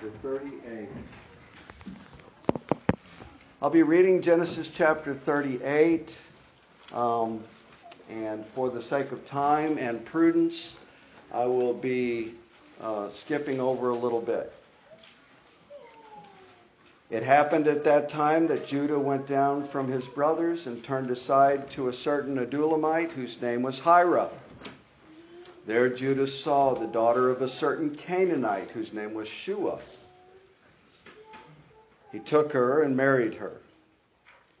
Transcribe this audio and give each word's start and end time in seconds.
chapter 0.00 0.18
38. 0.22 0.88
I'll 3.60 3.68
be 3.68 3.82
reading 3.82 4.22
Genesis 4.22 4.68
chapter 4.68 5.12
38, 5.12 6.16
um, 6.94 7.44
and 8.08 8.46
for 8.54 8.70
the 8.70 8.80
sake 8.80 9.12
of 9.12 9.26
time 9.26 9.76
and 9.76 10.02
prudence, 10.06 10.76
I 11.32 11.44
will 11.44 11.74
be 11.74 12.32
uh, 12.80 13.10
skipping 13.12 13.60
over 13.60 13.90
a 13.90 13.94
little 13.94 14.22
bit. 14.22 14.54
It 17.10 17.22
happened 17.22 17.68
at 17.68 17.84
that 17.84 18.08
time 18.08 18.46
that 18.46 18.66
Judah 18.66 18.98
went 18.98 19.26
down 19.26 19.68
from 19.68 19.88
his 19.88 20.06
brothers 20.06 20.66
and 20.66 20.82
turned 20.82 21.10
aside 21.10 21.70
to 21.72 21.88
a 21.88 21.92
certain 21.92 22.38
Adullamite 22.38 23.10
whose 23.10 23.38
name 23.42 23.60
was 23.62 23.78
Hira. 23.78 24.30
There 25.70 25.88
Judah 25.88 26.26
saw 26.26 26.74
the 26.74 26.88
daughter 26.88 27.30
of 27.30 27.42
a 27.42 27.48
certain 27.48 27.94
Canaanite 27.94 28.70
whose 28.70 28.92
name 28.92 29.14
was 29.14 29.28
Shua. 29.28 29.78
He 32.10 32.18
took 32.18 32.50
her 32.50 32.82
and 32.82 32.96
married 32.96 33.34
her. 33.34 33.60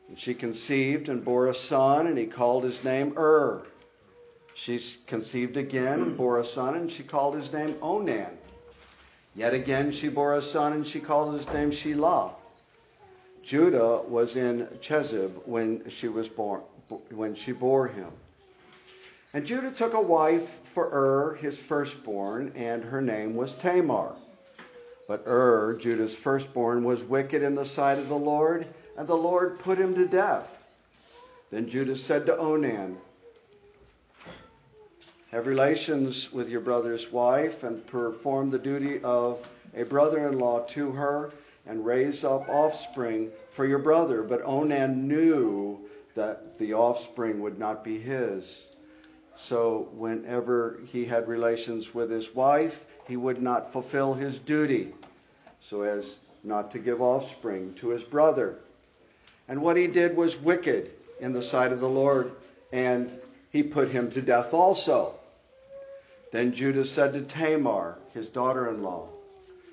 And 0.08 0.16
she 0.16 0.34
conceived 0.34 1.08
and 1.08 1.24
bore 1.24 1.48
a 1.48 1.54
son, 1.54 2.06
and 2.06 2.16
he 2.16 2.26
called 2.26 2.62
his 2.62 2.84
name 2.84 3.18
Ur. 3.18 3.62
She 4.54 4.78
conceived 5.08 5.56
again 5.56 6.00
and 6.00 6.16
bore 6.16 6.38
a 6.38 6.44
son, 6.44 6.76
and 6.76 6.88
she 6.88 7.02
called 7.02 7.34
his 7.34 7.52
name 7.52 7.74
Onan. 7.82 8.38
Yet 9.34 9.52
again 9.52 9.90
she 9.90 10.08
bore 10.08 10.36
a 10.36 10.42
son, 10.42 10.74
and 10.74 10.86
she 10.86 11.00
called 11.00 11.34
his 11.34 11.48
name 11.48 11.72
Shelah. 11.72 12.34
Judah 13.42 14.02
was 14.06 14.36
in 14.36 14.68
Chezib 14.80 15.44
when 15.44 15.90
she 15.90 16.06
was 16.06 16.28
born, 16.28 16.60
when 17.08 17.34
she 17.34 17.50
bore 17.50 17.88
him. 17.88 18.12
And 19.32 19.46
Judah 19.46 19.70
took 19.70 19.94
a 19.94 20.00
wife 20.00 20.48
for 20.74 20.90
Ur, 20.92 21.34
his 21.34 21.56
firstborn, 21.56 22.52
and 22.56 22.82
her 22.82 23.00
name 23.00 23.36
was 23.36 23.52
Tamar. 23.52 24.16
But 25.06 25.22
Ur, 25.24 25.74
Judah's 25.74 26.16
firstborn, 26.16 26.82
was 26.82 27.02
wicked 27.02 27.42
in 27.42 27.54
the 27.54 27.64
sight 27.64 27.98
of 27.98 28.08
the 28.08 28.16
Lord, 28.16 28.66
and 28.96 29.06
the 29.06 29.16
Lord 29.16 29.60
put 29.60 29.78
him 29.78 29.94
to 29.94 30.06
death. 30.06 30.64
Then 31.50 31.68
Judah 31.68 31.96
said 31.96 32.26
to 32.26 32.36
Onan, 32.36 32.96
Have 35.30 35.46
relations 35.46 36.32
with 36.32 36.48
your 36.48 36.60
brother's 36.60 37.12
wife, 37.12 37.62
and 37.62 37.86
perform 37.86 38.50
the 38.50 38.58
duty 38.58 39.00
of 39.04 39.48
a 39.76 39.84
brother 39.84 40.26
in 40.26 40.40
law 40.40 40.64
to 40.70 40.90
her, 40.90 41.32
and 41.66 41.86
raise 41.86 42.24
up 42.24 42.48
offspring 42.48 43.30
for 43.52 43.64
your 43.64 43.78
brother. 43.78 44.22
But 44.22 44.42
Onan 44.44 45.06
knew 45.06 45.88
that 46.16 46.58
the 46.58 46.74
offspring 46.74 47.40
would 47.40 47.60
not 47.60 47.84
be 47.84 47.96
his. 47.98 48.66
So 49.42 49.88
whenever 49.92 50.78
he 50.86 51.04
had 51.04 51.26
relations 51.26 51.94
with 51.94 52.10
his 52.10 52.34
wife, 52.34 52.84
he 53.08 53.16
would 53.16 53.42
not 53.42 53.72
fulfill 53.72 54.14
his 54.14 54.38
duty, 54.38 54.94
so 55.60 55.82
as 55.82 56.16
not 56.44 56.70
to 56.70 56.78
give 56.78 57.02
offspring 57.02 57.74
to 57.74 57.88
his 57.88 58.04
brother. 58.04 58.56
And 59.48 59.62
what 59.62 59.76
he 59.76 59.86
did 59.86 60.16
was 60.16 60.36
wicked 60.36 60.90
in 61.18 61.32
the 61.32 61.42
sight 61.42 61.72
of 61.72 61.80
the 61.80 61.88
Lord, 61.88 62.32
and 62.72 63.10
he 63.50 63.62
put 63.62 63.88
him 63.88 64.10
to 64.12 64.22
death 64.22 64.54
also. 64.54 65.14
Then 66.32 66.52
Judah 66.54 66.84
said 66.84 67.12
to 67.14 67.22
Tamar, 67.22 67.98
his 68.14 68.28
daughter 68.28 68.68
in 68.68 68.82
law, 68.82 69.08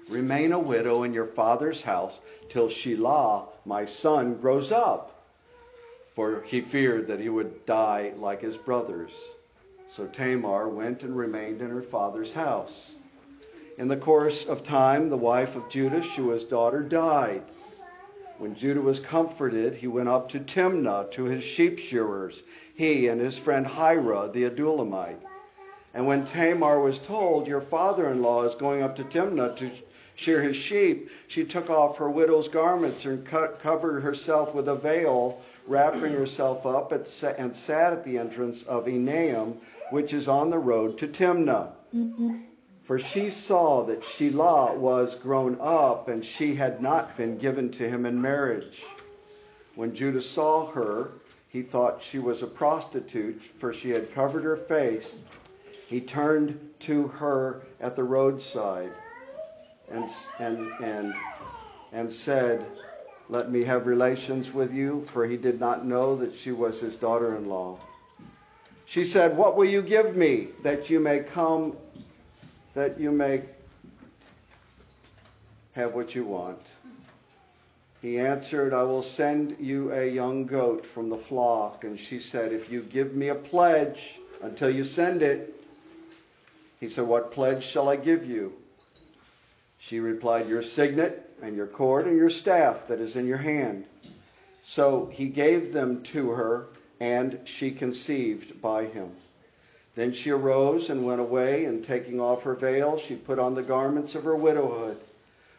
Remain 0.10 0.54
a 0.54 0.60
widow 0.60 1.04
in 1.04 1.14
your 1.14 1.28
father's 1.28 1.82
house 1.82 2.18
till 2.50 2.70
Shelah, 2.70 3.48
my 3.66 3.86
son, 3.86 4.36
grows 4.36 4.72
up. 4.72 5.14
For 6.16 6.42
he 6.42 6.62
feared 6.62 7.08
that 7.08 7.20
he 7.20 7.30
would 7.30 7.66
die 7.66 8.14
like 8.18 8.42
his 8.42 8.58
brothers. 8.58 9.12
So 9.96 10.06
Tamar 10.06 10.70
went 10.70 11.02
and 11.02 11.18
remained 11.18 11.60
in 11.60 11.72
her 11.72 11.82
father's 11.82 12.34
house. 12.34 12.92
In 13.80 13.88
the 13.88 13.98
course 13.98 14.46
of 14.46 14.64
time, 14.64 15.10
the 15.10 15.18
wife 15.18 15.56
of 15.56 15.70
Judah, 15.70 16.04
Shua's 16.04 16.44
daughter, 16.44 16.84
died. 16.84 17.42
When 18.38 18.54
Judah 18.54 18.82
was 18.82 19.00
comforted, 19.00 19.74
he 19.74 19.88
went 19.88 20.08
up 20.08 20.30
to 20.30 20.40
Timnah 20.40 21.10
to 21.14 21.24
his 21.24 21.44
sheep 21.44 21.80
shearers, 21.80 22.44
he 22.76 23.08
and 23.08 23.20
his 23.20 23.40
friend 23.40 23.66
Hira 23.66 24.30
the 24.32 24.44
Adullamite. 24.44 25.18
And 25.96 26.06
when 26.06 26.26
Tamar 26.26 26.80
was 26.80 27.00
told, 27.00 27.48
Your 27.48 27.62
father 27.62 28.08
in 28.08 28.22
law 28.22 28.44
is 28.44 28.54
going 28.54 28.84
up 28.84 28.96
to 28.98 29.04
Timnah 29.04 29.56
to 29.58 29.72
shear 30.14 30.44
his 30.44 30.58
sheep, 30.58 31.10
she 31.28 31.44
took 31.44 31.72
off 31.72 31.98
her 31.98 32.10
widow's 32.10 32.50
garments 32.50 33.04
and 33.06 33.26
cut, 33.26 33.60
covered 33.64 34.02
herself 34.02 34.54
with 34.54 34.68
a 34.68 34.76
veil, 34.76 35.42
wrapping 35.66 36.14
herself 36.14 36.68
up 36.68 36.94
at, 36.94 37.08
and 37.40 37.56
sat 37.56 37.94
at 37.94 38.04
the 38.04 38.20
entrance 38.20 38.62
of 38.64 38.86
Enaim, 38.88 39.58
which 39.90 40.14
is 40.14 40.28
on 40.28 40.50
the 40.50 40.60
road 40.60 40.98
to 40.98 41.08
Timnah. 41.08 41.72
For 42.84 42.98
she 42.98 43.30
saw 43.30 43.84
that 43.84 44.02
Shelah 44.02 44.76
was 44.78 45.16
grown 45.16 45.58
up, 45.60 46.08
and 46.08 46.24
she 46.24 46.56
had 46.56 46.82
not 46.82 47.18
been 47.18 47.38
given 47.38 47.70
to 47.72 47.90
him 47.90 48.06
in 48.06 48.22
marriage. 48.22 48.82
When 49.76 49.94
Judah 49.94 50.22
saw 50.22 50.68
her, 50.72 51.12
he 51.50 51.62
thought 51.62 52.02
she 52.02 52.20
was 52.20 52.42
a 52.42 52.48
prostitute, 52.48 53.42
for 53.60 53.74
she 53.74 53.90
had 53.90 54.14
covered 54.14 54.44
her 54.44 54.58
face. 54.58 55.16
He 55.90 56.02
turned 56.02 56.60
to 56.82 57.08
her 57.08 57.62
at 57.80 57.96
the 57.96 58.04
roadside 58.04 58.92
and, 59.90 60.10
and, 60.40 60.76
and, 60.82 61.14
and 61.94 62.12
said, 62.12 62.66
Let 63.30 63.52
me 63.52 63.64
have 63.64 63.88
relations 63.88 64.54
with 64.54 64.74
you, 64.74 65.06
for 65.14 65.26
he 65.26 65.38
did 65.38 65.60
not 65.60 65.86
know 65.86 66.16
that 66.18 66.36
she 66.36 66.52
was 66.52 66.80
his 66.80 66.96
daughter 66.96 67.36
in 67.36 67.50
law. 67.50 67.78
She 68.88 69.04
said, 69.04 69.36
What 69.36 69.58
will 69.58 69.66
you 69.66 69.82
give 69.82 70.16
me 70.16 70.48
that 70.64 70.90
you 70.90 71.02
may 71.02 71.20
come, 71.20 71.76
that 72.74 72.98
you 72.98 73.12
may 73.12 73.42
have 75.74 75.94
what 75.94 76.16
you 76.16 76.24
want? 76.24 76.62
He 78.02 78.18
answered, 78.18 78.74
I 78.74 78.84
will 78.84 79.04
send 79.04 79.58
you 79.60 79.92
a 79.92 80.10
young 80.10 80.46
goat 80.46 80.86
from 80.86 81.10
the 81.10 81.18
flock. 81.18 81.84
And 81.84 82.00
she 82.00 82.22
said, 82.22 82.54
If 82.54 82.72
you 82.72 82.82
give 82.82 83.14
me 83.14 83.28
a 83.28 83.36
pledge 83.36 84.20
until 84.42 84.70
you 84.70 84.86
send 84.86 85.22
it. 85.22 85.54
He 86.80 86.90
said, 86.90 87.06
What 87.06 87.34
pledge 87.34 87.66
shall 87.66 87.90
I 87.90 87.98
give 87.98 88.26
you? 88.26 88.54
She 89.80 90.00
replied, 90.00 90.48
Your 90.48 90.64
signet 90.64 91.30
and 91.42 91.58
your 91.58 91.68
cord 91.68 92.08
and 92.08 92.16
your 92.16 92.30
staff 92.30 92.88
that 92.88 93.02
is 93.02 93.18
in 93.18 93.28
your 93.28 93.38
hand. 93.38 93.84
So 94.66 95.10
he 95.12 95.28
gave 95.28 95.74
them 95.74 96.04
to 96.04 96.30
her 96.30 96.68
and 97.00 97.40
she 97.46 97.72
conceived 97.72 98.62
by 98.62 98.86
him. 98.86 99.12
Then 99.96 100.14
she 100.14 100.30
arose 100.30 100.90
and 100.90 101.06
went 101.06 101.22
away, 101.22 101.66
and 101.66 101.84
taking 101.84 102.20
off 102.20 102.44
her 102.44 102.54
veil, 102.54 103.00
she 103.00 103.16
put 103.16 103.40
on 103.40 103.56
the 103.56 103.64
garments 103.64 104.14
of 104.14 104.24
her 104.24 104.36
widowhood. 104.36 104.98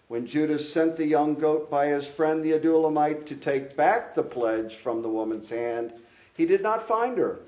When 0.09 0.27
Judas 0.27 0.73
sent 0.73 0.97
the 0.97 1.07
young 1.07 1.35
goat 1.35 1.71
by 1.71 1.89
his 1.89 2.07
friend 2.07 2.43
the 2.43 2.53
Adullamite 2.53 3.27
to 3.27 3.35
take 3.35 3.77
back 3.77 4.15
the 4.15 4.23
pledge 4.23 4.77
from 4.77 5.03
the 5.03 5.09
woman's 5.09 5.51
hand, 5.51 5.93
he 6.35 6.47
did 6.47 6.63
not 6.63 6.89
find 6.89 7.19
her. 7.19 7.41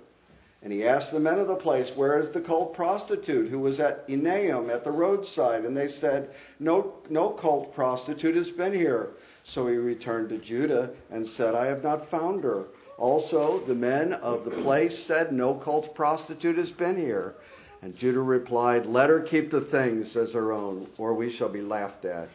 And 0.62 0.72
he 0.72 0.84
asked 0.84 1.10
the 1.10 1.20
men 1.20 1.38
of 1.38 1.46
the 1.46 1.54
place, 1.54 1.96
Where 1.96 2.18
is 2.20 2.32
the 2.32 2.40
cult 2.40 2.74
prostitute 2.74 3.48
who 3.48 3.58
was 3.58 3.80
at 3.80 4.06
Enaim 4.08 4.68
at 4.68 4.84
the 4.84 4.90
roadside? 4.90 5.64
And 5.64 5.74
they 5.74 5.88
said, 5.88 6.30
No, 6.58 6.94
no 7.08 7.30
cult 7.30 7.74
prostitute 7.74 8.36
has 8.36 8.50
been 8.50 8.74
here. 8.74 9.10
So 9.44 9.66
he 9.66 9.76
returned 9.76 10.28
to 10.28 10.38
Judah 10.38 10.90
and 11.10 11.26
said, 11.26 11.54
I 11.54 11.66
have 11.66 11.82
not 11.82 12.10
found 12.10 12.44
her. 12.44 12.66
Also, 13.00 13.60
the 13.60 13.74
men 13.74 14.12
of 14.12 14.44
the 14.44 14.50
place 14.50 15.02
said, 15.02 15.32
No 15.32 15.54
cult 15.54 15.94
prostitute 15.94 16.58
has 16.58 16.70
been 16.70 16.98
here. 16.98 17.34
And 17.80 17.96
Judah 17.96 18.20
replied, 18.20 18.84
Let 18.84 19.08
her 19.08 19.20
keep 19.20 19.50
the 19.50 19.62
things 19.62 20.16
as 20.16 20.34
her 20.34 20.52
own, 20.52 20.86
or 20.98 21.14
we 21.14 21.30
shall 21.30 21.48
be 21.48 21.62
laughed 21.62 22.04
at. 22.04 22.28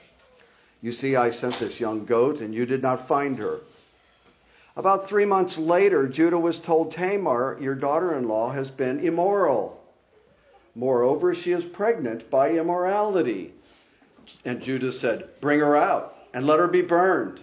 You 0.81 0.91
see, 0.91 1.15
I 1.15 1.29
sent 1.29 1.59
this 1.59 1.79
young 1.79 2.03
goat, 2.03 2.41
and 2.41 2.51
you 2.51 2.65
did 2.65 2.81
not 2.81 3.07
find 3.07 3.37
her. 3.37 3.59
About 4.75 5.07
three 5.07 5.23
months 5.23 5.55
later, 5.59 6.07
Judah 6.07 6.39
was 6.39 6.57
told, 6.57 6.91
Tamar, 6.91 7.59
your 7.61 7.75
daughter 7.75 8.15
in 8.15 8.27
law, 8.27 8.49
has 8.49 8.71
been 8.71 8.99
immoral. 9.05 9.79
Moreover, 10.73 11.35
she 11.35 11.51
is 11.51 11.63
pregnant 11.63 12.31
by 12.31 12.49
immorality. 12.49 13.53
And 14.43 14.63
Judah 14.63 14.91
said, 14.91 15.29
Bring 15.41 15.59
her 15.59 15.75
out 15.75 16.17
and 16.33 16.47
let 16.47 16.59
her 16.59 16.67
be 16.67 16.81
burned. 16.81 17.41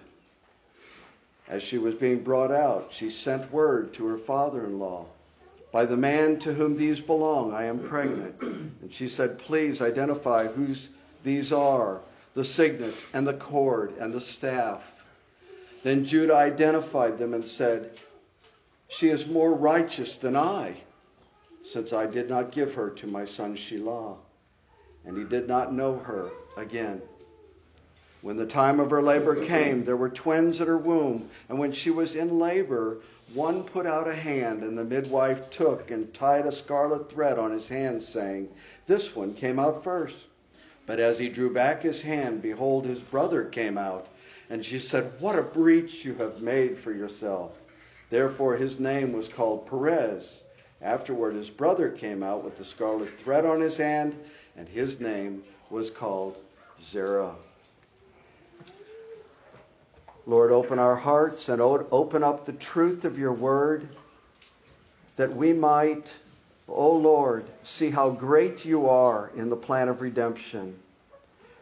As 1.52 1.62
she 1.62 1.76
was 1.76 1.94
being 1.94 2.25
brought 2.25 2.50
out, 2.50 2.88
she 2.93 3.10
sent 3.10 3.52
word 3.52 3.93
to 3.93 4.06
her 4.06 4.16
father 4.16 4.64
in 4.64 4.78
law, 4.78 5.04
By 5.70 5.84
the 5.84 5.99
man 5.99 6.38
to 6.38 6.54
whom 6.54 6.78
these 6.78 6.99
belong, 6.99 7.52
I 7.52 7.64
am 7.64 7.78
pregnant. 7.78 8.40
And 8.40 8.90
she 8.90 9.06
said, 9.06 9.38
Please 9.38 9.82
identify 9.82 10.46
whose 10.46 10.88
these 11.25 11.52
are 11.52 12.00
the 12.32 12.43
signet 12.43 12.94
and 13.12 13.28
the 13.28 13.34
cord 13.34 13.93
and 13.99 14.14
the 14.14 14.20
staff. 14.22 14.81
Then 15.82 16.06
Judah 16.06 16.37
identified 16.37 17.19
them 17.19 17.34
and 17.34 17.46
said, 17.46 17.99
She 18.88 19.10
is 19.10 19.26
more 19.26 19.52
righteous 19.52 20.16
than 20.16 20.34
I, 20.34 20.78
since 21.62 21.93
I 21.93 22.06
did 22.06 22.31
not 22.31 22.50
give 22.50 22.72
her 22.72 22.88
to 22.88 23.06
my 23.06 23.26
son 23.26 23.58
Shelah. 23.58 24.16
And 25.04 25.19
he 25.19 25.25
did 25.25 25.49
not 25.49 25.75
know 25.75 25.99
her 25.99 26.31
again. 26.56 27.02
When 28.23 28.37
the 28.37 28.47
time 28.47 28.79
of 28.79 28.91
her 28.91 29.03
labor 29.03 29.35
came, 29.35 29.85
there 29.85 29.97
were 29.97 30.09
twins 30.09 30.61
at 30.61 30.69
her 30.69 30.79
womb. 30.79 31.29
And 31.49 31.59
when 31.59 31.73
she 31.73 31.91
was 31.91 32.15
in 32.15 32.39
labor, 32.39 32.99
one 33.35 33.65
put 33.65 33.85
out 33.85 34.07
a 34.07 34.15
hand, 34.15 34.63
and 34.63 34.79
the 34.79 34.85
midwife 34.85 35.51
took 35.51 35.91
and 35.91 36.15
tied 36.15 36.47
a 36.47 36.53
scarlet 36.53 37.11
thread 37.11 37.37
on 37.37 37.51
his 37.51 37.67
hand, 37.67 38.01
saying, 38.01 38.49
This 38.87 39.17
one 39.17 39.35
came 39.35 39.59
out 39.59 39.83
first. 39.83 40.15
But 40.87 41.01
as 41.01 41.19
he 41.19 41.29
drew 41.29 41.53
back 41.53 41.83
his 41.83 42.01
hand, 42.01 42.43
behold, 42.43 42.87
his 42.87 43.01
brother 43.01 43.45
came 43.45 43.77
out. 43.77 44.07
And 44.49 44.65
she 44.65 44.79
said, 44.79 45.11
What 45.19 45.37
a 45.37 45.43
breach 45.43 46.05
you 46.05 46.15
have 46.15 46.41
made 46.41 46.79
for 46.79 46.93
yourself. 46.93 47.51
Therefore 48.09 48.57
his 48.57 48.79
name 48.79 49.13
was 49.13 49.29
called 49.29 49.67
Perez. 49.67 50.43
Afterward 50.81 51.35
his 51.35 51.51
brother 51.51 51.91
came 51.91 52.23
out 52.23 52.45
with 52.45 52.57
the 52.57 52.65
scarlet 52.65 53.19
thread 53.19 53.45
on 53.45 53.61
his 53.61 53.77
hand, 53.77 54.15
and 54.57 54.69
his 54.69 55.01
name 55.01 55.43
was 55.71 55.91
called 55.91 56.39
Zerah. 56.85 57.35
Lord, 60.27 60.53
open 60.53 60.79
our 60.79 60.97
hearts 60.97 61.49
and 61.49 61.61
open 61.61 62.23
up 62.23 62.45
the 62.45 62.53
truth 62.53 63.05
of 63.05 63.19
your 63.19 63.33
word 63.33 63.89
that 65.17 65.35
we 65.35 65.53
might, 65.53 66.15
O 66.69 66.75
oh 66.75 66.97
Lord, 66.97 67.45
see 67.65 67.91
how 67.91 68.11
great 68.11 68.65
you 68.65 68.89
are 68.89 69.31
in 69.37 69.51
the 69.51 69.57
plan 69.57 69.89
of 69.89 70.01
redemption. 70.01 70.79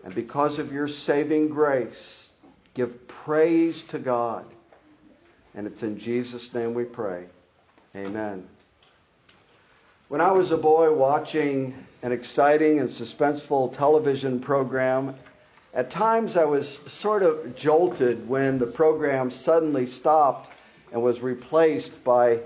And 0.04 0.14
because 0.14 0.58
of 0.58 0.72
your 0.72 0.88
saving 0.88 1.48
grace, 1.48 2.28
give 2.74 3.08
praise 3.08 3.82
to 3.84 3.98
God. 3.98 4.44
And 5.54 5.66
it's 5.66 5.82
in 5.82 5.98
Jesus' 5.98 6.54
name 6.54 6.74
we 6.74 6.84
pray. 6.84 7.26
Amen. 7.96 8.46
When 10.08 10.20
I 10.20 10.30
was 10.30 10.50
a 10.50 10.56
boy 10.56 10.92
watching 10.92 11.74
an 12.02 12.12
exciting 12.12 12.80
and 12.80 12.88
suspenseful 12.88 13.72
television 13.72 14.40
program 14.40 15.14
at 15.74 15.90
times 15.90 16.36
I 16.36 16.44
was 16.44 16.80
sort 16.86 17.22
of 17.22 17.54
jolted 17.54 18.28
when 18.28 18.58
the 18.58 18.66
program 18.66 19.30
suddenly 19.30 19.86
stopped 19.86 20.50
and 20.92 21.02
was 21.02 21.20
replaced 21.20 22.02
by 22.02 22.40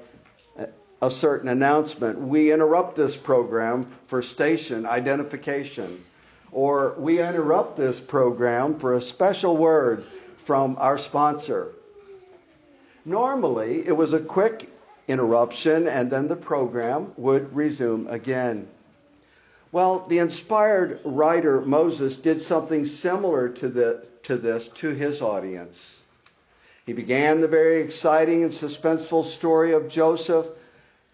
a 1.00 1.11
certain 1.11 1.49
announcement. 1.49 2.19
We 2.19 2.53
interrupt 2.53 2.97
this 2.97 3.17
program 3.17 3.87
for 4.06 4.23
station 4.23 4.87
identification, 4.87 6.03
or 6.53 6.94
we 6.99 7.21
interrupt 7.21 7.76
this 7.76 8.00
program 8.00 8.79
for 8.79 8.94
a 8.94 9.03
special 9.03 9.56
word 9.56 10.05
from 10.44 10.77
our 10.79 10.99
sponsor. 10.99 11.73
Normally, 13.05 13.87
it 13.87 13.97
was 13.97 14.12
a 14.12 14.20
quick 14.20 14.70
interruption 15.09 15.88
and 15.88 16.11
then 16.11 16.29
the 16.29 16.37
program 16.37 17.12
would 17.17 17.55
resume 17.55 18.06
again. 18.09 18.67
Well, 19.75 20.06
the 20.06 20.19
inspired 20.19 21.00
writer 21.05 21.61
Moses 21.61 22.15
did 22.15 22.41
something 22.41 22.87
similar 22.87 23.49
to, 23.49 23.69
the, 23.69 24.09
to 24.23 24.37
this 24.37 24.69
to 24.69 24.91
his 24.91 25.21
audience. 25.21 25.99
He 26.87 26.93
began 26.93 27.41
the 27.41 27.49
very 27.49 27.81
exciting 27.81 28.44
and 28.44 28.53
suspenseful 28.53 29.25
story 29.25 29.73
of 29.73 29.88
Joseph 29.88 30.47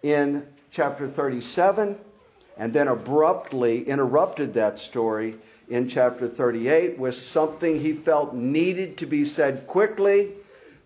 in 0.03 0.47
chapter 0.71 1.09
37 1.09 1.99
and 2.59 2.73
then 2.75 2.89
abruptly 2.89 3.89
interrupted 3.89 4.53
that 4.53 4.79
story 4.79 5.37
in 5.71 5.89
chapter 5.89 6.29
38 6.29 6.99
with 6.99 7.15
something 7.15 7.81
he 7.81 7.95
felt 7.95 8.35
needed 8.35 8.99
to 8.99 9.07
be 9.07 9.25
said 9.25 9.67
quickly 9.67 10.33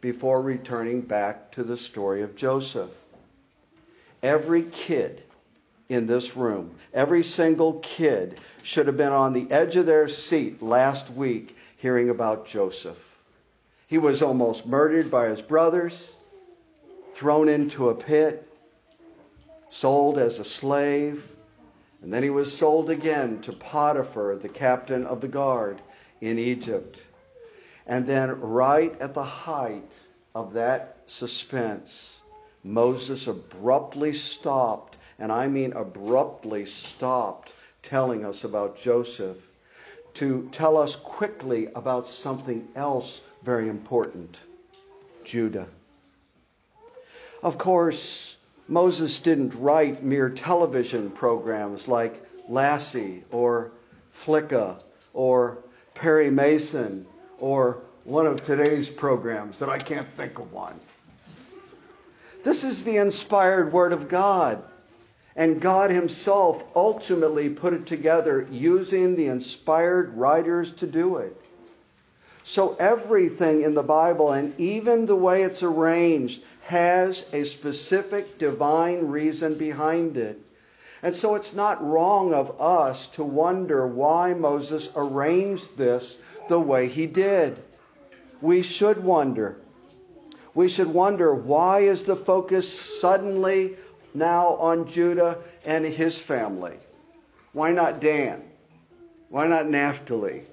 before 0.00 0.40
returning 0.40 1.00
back 1.00 1.50
to 1.50 1.64
the 1.64 1.76
story 1.76 2.22
of 2.22 2.36
Joseph. 2.36 2.90
Every 4.22 4.62
kid 4.62 5.24
in 5.88 6.06
this 6.06 6.36
room. 6.36 6.74
Every 6.92 7.22
single 7.22 7.74
kid 7.80 8.40
should 8.62 8.86
have 8.86 8.96
been 8.96 9.12
on 9.12 9.32
the 9.32 9.50
edge 9.50 9.76
of 9.76 9.86
their 9.86 10.08
seat 10.08 10.62
last 10.62 11.10
week 11.10 11.56
hearing 11.76 12.10
about 12.10 12.46
Joseph. 12.46 12.98
He 13.86 13.98
was 13.98 14.22
almost 14.22 14.66
murdered 14.66 15.10
by 15.10 15.28
his 15.28 15.42
brothers, 15.42 16.12
thrown 17.12 17.48
into 17.48 17.90
a 17.90 17.94
pit, 17.94 18.48
sold 19.68 20.18
as 20.18 20.38
a 20.38 20.44
slave, 20.44 21.28
and 22.02 22.12
then 22.12 22.22
he 22.22 22.30
was 22.30 22.56
sold 22.56 22.90
again 22.90 23.40
to 23.42 23.52
Potiphar, 23.52 24.36
the 24.36 24.48
captain 24.48 25.06
of 25.06 25.20
the 25.20 25.28
guard 25.28 25.80
in 26.20 26.38
Egypt. 26.38 27.02
And 27.86 28.06
then, 28.06 28.40
right 28.40 28.98
at 29.00 29.14
the 29.14 29.22
height 29.22 29.92
of 30.34 30.54
that 30.54 30.98
suspense, 31.06 32.20
Moses 32.62 33.26
abruptly 33.26 34.14
stopped 34.14 34.93
and 35.18 35.30
I 35.30 35.48
mean 35.48 35.72
abruptly 35.72 36.66
stopped 36.66 37.54
telling 37.82 38.24
us 38.24 38.44
about 38.44 38.80
Joseph 38.80 39.36
to 40.14 40.48
tell 40.52 40.76
us 40.76 40.96
quickly 40.96 41.68
about 41.74 42.08
something 42.08 42.66
else 42.76 43.22
very 43.42 43.68
important 43.68 44.40
Judah. 45.24 45.66
Of 47.42 47.58
course, 47.58 48.36
Moses 48.68 49.18
didn't 49.18 49.54
write 49.54 50.02
mere 50.02 50.30
television 50.30 51.10
programs 51.10 51.88
like 51.88 52.24
Lassie 52.48 53.24
or 53.30 53.72
Flicka 54.24 54.78
or 55.12 55.58
Perry 55.94 56.30
Mason 56.30 57.06
or 57.38 57.82
one 58.04 58.26
of 58.26 58.42
today's 58.42 58.88
programs 58.88 59.58
that 59.58 59.68
I 59.68 59.78
can't 59.78 60.08
think 60.16 60.38
of 60.38 60.52
one. 60.52 60.78
This 62.42 62.64
is 62.64 62.84
the 62.84 62.98
inspired 62.98 63.72
Word 63.72 63.92
of 63.92 64.08
God. 64.08 64.62
And 65.36 65.60
God 65.60 65.90
Himself 65.90 66.62
ultimately 66.76 67.48
put 67.48 67.72
it 67.72 67.86
together 67.86 68.46
using 68.50 69.16
the 69.16 69.26
inspired 69.26 70.16
writers 70.16 70.72
to 70.74 70.86
do 70.86 71.16
it. 71.16 71.36
So 72.44 72.76
everything 72.78 73.62
in 73.62 73.74
the 73.74 73.82
Bible, 73.82 74.32
and 74.32 74.58
even 74.60 75.06
the 75.06 75.16
way 75.16 75.42
it's 75.42 75.62
arranged, 75.62 76.42
has 76.66 77.24
a 77.32 77.44
specific 77.44 78.38
divine 78.38 79.08
reason 79.08 79.56
behind 79.56 80.16
it. 80.16 80.38
And 81.02 81.14
so 81.14 81.34
it's 81.34 81.52
not 81.52 81.84
wrong 81.84 82.32
of 82.32 82.60
us 82.60 83.08
to 83.08 83.24
wonder 83.24 83.86
why 83.86 84.34
Moses 84.34 84.90
arranged 84.94 85.76
this 85.76 86.18
the 86.48 86.60
way 86.60 86.88
he 86.88 87.06
did. 87.06 87.62
We 88.40 88.62
should 88.62 89.02
wonder. 89.02 89.56
We 90.54 90.68
should 90.68 90.86
wonder 90.86 91.34
why 91.34 91.80
is 91.80 92.04
the 92.04 92.16
focus 92.16 93.00
suddenly 93.00 93.76
now 94.14 94.54
on 94.54 94.88
Judah 94.88 95.38
and 95.64 95.84
his 95.84 96.16
family. 96.16 96.76
Why 97.52 97.72
not 97.72 98.00
Dan? 98.00 98.42
Why 99.28 99.46
not 99.46 99.68
Naphtali? 99.68 100.44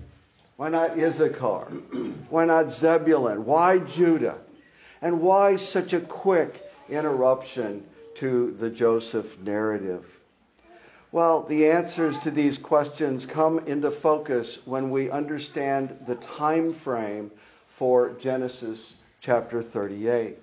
Why 0.57 0.69
not 0.69 0.97
Issachar? 0.97 1.65
Why 2.29 2.45
not 2.45 2.71
Zebulun? 2.71 3.45
Why 3.45 3.79
Judah? 3.79 4.37
And 5.01 5.21
why 5.21 5.55
such 5.55 5.93
a 5.93 5.99
quick 5.99 6.63
interruption 6.89 7.83
to 8.15 8.55
the 8.59 8.69
Joseph 8.69 9.39
narrative? 9.39 10.05
Well, 11.11 11.43
the 11.43 11.69
answers 11.69 12.17
to 12.19 12.31
these 12.31 12.57
questions 12.57 13.25
come 13.25 13.59
into 13.67 13.91
focus 13.91 14.59
when 14.65 14.91
we 14.91 15.09
understand 15.09 15.97
the 16.07 16.15
time 16.15 16.73
frame 16.73 17.31
for 17.75 18.11
Genesis 18.19 18.95
chapter 19.19 19.61
38. 19.61 20.37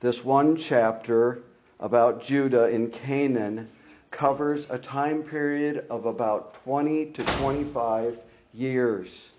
This 0.00 0.24
one 0.24 0.56
chapter 0.56 1.40
about 1.80 2.22
Judah 2.22 2.68
in 2.68 2.90
Canaan 2.90 3.68
covers 4.10 4.66
a 4.70 4.78
time 4.78 5.22
period 5.22 5.84
of 5.90 6.06
about 6.06 6.54
20 6.64 7.06
to 7.06 7.24
25 7.24 8.18
years. 8.52 9.30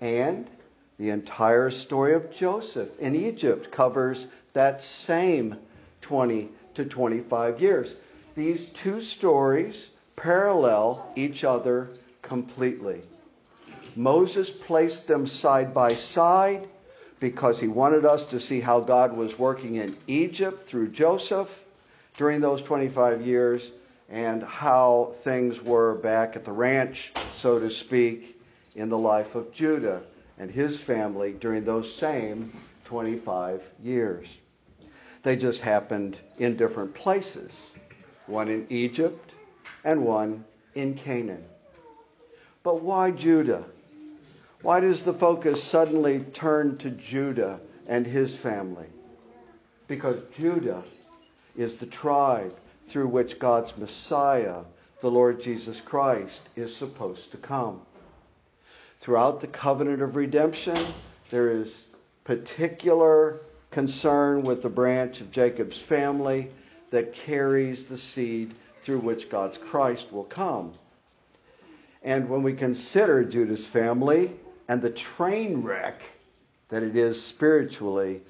And 0.00 0.46
the 0.98 1.10
entire 1.10 1.70
story 1.70 2.12
of 2.12 2.32
Joseph 2.32 2.90
in 2.98 3.16
Egypt 3.16 3.70
covers 3.70 4.26
that 4.52 4.82
same 4.82 5.56
20 6.02 6.48
to 6.74 6.84
25 6.84 7.60
years. 7.60 7.96
These 8.34 8.66
two 8.66 9.00
stories 9.00 9.88
parallel 10.16 11.10
each 11.16 11.44
other 11.44 11.90
completely. 12.22 13.02
Moses 13.96 14.50
placed 14.50 15.08
them 15.08 15.26
side 15.26 15.72
by 15.72 15.94
side 15.94 16.68
because 17.20 17.58
he 17.58 17.66
wanted 17.66 18.04
us 18.04 18.24
to 18.24 18.38
see 18.38 18.60
how 18.60 18.80
God 18.80 19.16
was 19.16 19.38
working 19.38 19.76
in 19.76 19.96
Egypt 20.06 20.68
through 20.68 20.88
Joseph 20.88 21.64
during 22.18 22.40
those 22.40 22.60
25 22.62 23.24
years 23.24 23.70
and 24.10 24.42
how 24.42 25.14
things 25.22 25.62
were 25.62 25.94
back 25.94 26.34
at 26.34 26.44
the 26.44 26.52
ranch, 26.52 27.12
so 27.36 27.60
to 27.60 27.70
speak, 27.70 28.40
in 28.74 28.88
the 28.88 28.98
life 28.98 29.36
of 29.36 29.52
Judah 29.52 30.02
and 30.36 30.50
his 30.50 30.80
family 30.80 31.32
during 31.32 31.64
those 31.64 31.94
same 31.94 32.52
25 32.84 33.62
years. 33.82 34.36
They 35.22 35.36
just 35.36 35.60
happened 35.60 36.18
in 36.38 36.56
different 36.56 36.92
places 36.92 37.70
one 38.26 38.48
in 38.48 38.66
Egypt 38.68 39.32
and 39.84 40.04
one 40.04 40.44
in 40.74 40.94
Canaan. 40.94 41.44
But 42.62 42.82
why 42.82 43.12
Judah? 43.12 43.64
Why 44.60 44.80
does 44.80 45.02
the 45.02 45.14
focus 45.14 45.62
suddenly 45.62 46.20
turn 46.34 46.76
to 46.78 46.90
Judah 46.90 47.60
and 47.86 48.06
his 48.06 48.36
family? 48.36 48.88
Because 49.86 50.20
Judah 50.36 50.82
is 51.58 51.74
the 51.74 51.86
tribe 51.86 52.56
through 52.86 53.08
which 53.08 53.38
God's 53.38 53.76
Messiah, 53.76 54.62
the 55.00 55.10
Lord 55.10 55.40
Jesus 55.40 55.80
Christ, 55.80 56.42
is 56.56 56.74
supposed 56.74 57.30
to 57.32 57.36
come. 57.36 57.82
Throughout 59.00 59.40
the 59.40 59.48
covenant 59.48 60.00
of 60.00 60.16
redemption, 60.16 60.78
there 61.30 61.50
is 61.50 61.82
particular 62.24 63.40
concern 63.70 64.42
with 64.42 64.62
the 64.62 64.68
branch 64.68 65.20
of 65.20 65.30
Jacob's 65.30 65.78
family 65.78 66.50
that 66.90 67.12
carries 67.12 67.88
the 67.88 67.98
seed 67.98 68.54
through 68.82 69.00
which 69.00 69.28
God's 69.28 69.58
Christ 69.58 70.12
will 70.12 70.24
come. 70.24 70.72
And 72.02 72.28
when 72.28 72.42
we 72.42 72.52
consider 72.52 73.24
Judah's 73.24 73.66
family 73.66 74.32
and 74.68 74.80
the 74.80 74.90
train 74.90 75.62
wreck 75.62 76.02
that 76.68 76.82
it 76.82 76.96
is 76.96 77.20
spiritually, 77.20 78.22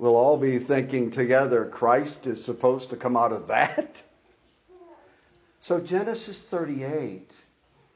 we'll 0.00 0.16
all 0.16 0.38
be 0.38 0.58
thinking 0.58 1.10
together 1.10 1.66
Christ 1.66 2.26
is 2.26 2.42
supposed 2.42 2.88
to 2.88 2.96
come 2.96 3.18
out 3.18 3.32
of 3.32 3.48
that. 3.48 4.02
So 5.60 5.78
Genesis 5.78 6.38
38 6.38 7.30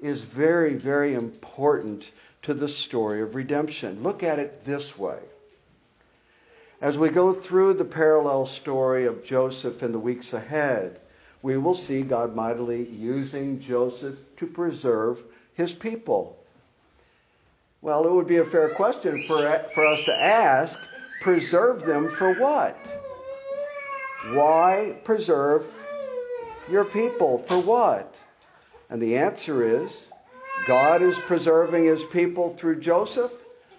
is 0.01 0.21
very, 0.21 0.75
very 0.75 1.15
important 1.15 2.11
to 2.43 2.53
the 2.53 2.69
story 2.69 3.23
of 3.23 3.35
redemption. 3.35 4.03
Look 4.03 4.23
at 4.23 4.39
it 4.39 4.67
this 4.67 4.99
way. 4.99 5.19
As 6.83 6.99
we 6.99 7.09
go 7.09 7.33
through 7.33 7.73
the 7.75 7.87
parallel 7.87 8.45
story 8.45 9.07
of 9.07 9.25
Joseph 9.25 9.83
in 9.83 9.93
the 9.93 9.99
weeks 9.99 10.35
ahead, 10.35 11.01
we 11.41 11.57
will 11.57 11.75
see 11.75 12.03
God 12.03 12.37
mightily 12.37 12.87
using 12.87 13.61
Joseph 13.61 14.19
to 14.37 14.47
preserve 14.47 15.21
his 15.55 15.73
people. 15.73 16.39
Well, 17.81 18.07
it 18.07 18.13
would 18.13 18.27
be 18.27 18.39
a 18.39 18.45
fair 18.45 18.69
question 18.75 19.25
for, 19.27 19.65
for 19.73 19.87
us 19.87 20.05
to 20.05 20.15
ask 20.15 20.79
preserve 21.25 21.81
them 21.81 22.11
for 22.11 22.35
what? 22.35 22.77
Why 24.33 24.95
preserve 25.05 25.65
your 26.71 26.85
people? 26.85 27.39
For 27.49 27.59
what? 27.59 28.15
And 28.91 29.01
the 29.01 29.17
answer 29.17 29.65
is 29.65 30.09
God 30.67 31.01
is 31.01 31.19
preserving 31.21 31.87
his 31.87 32.05
people 32.05 32.55
through 32.59 32.81
Joseph 32.81 33.33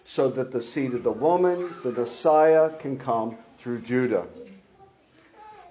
so 0.06 0.28
that 0.32 0.52
the 0.52 0.62
seed 0.62 0.96
of 0.96 1.04
the 1.04 1.12
woman, 1.12 1.72
the 1.84 1.92
Messiah, 1.92 2.72
can 2.80 2.98
come 2.98 3.38
through 3.60 3.82
Judah. 3.82 4.26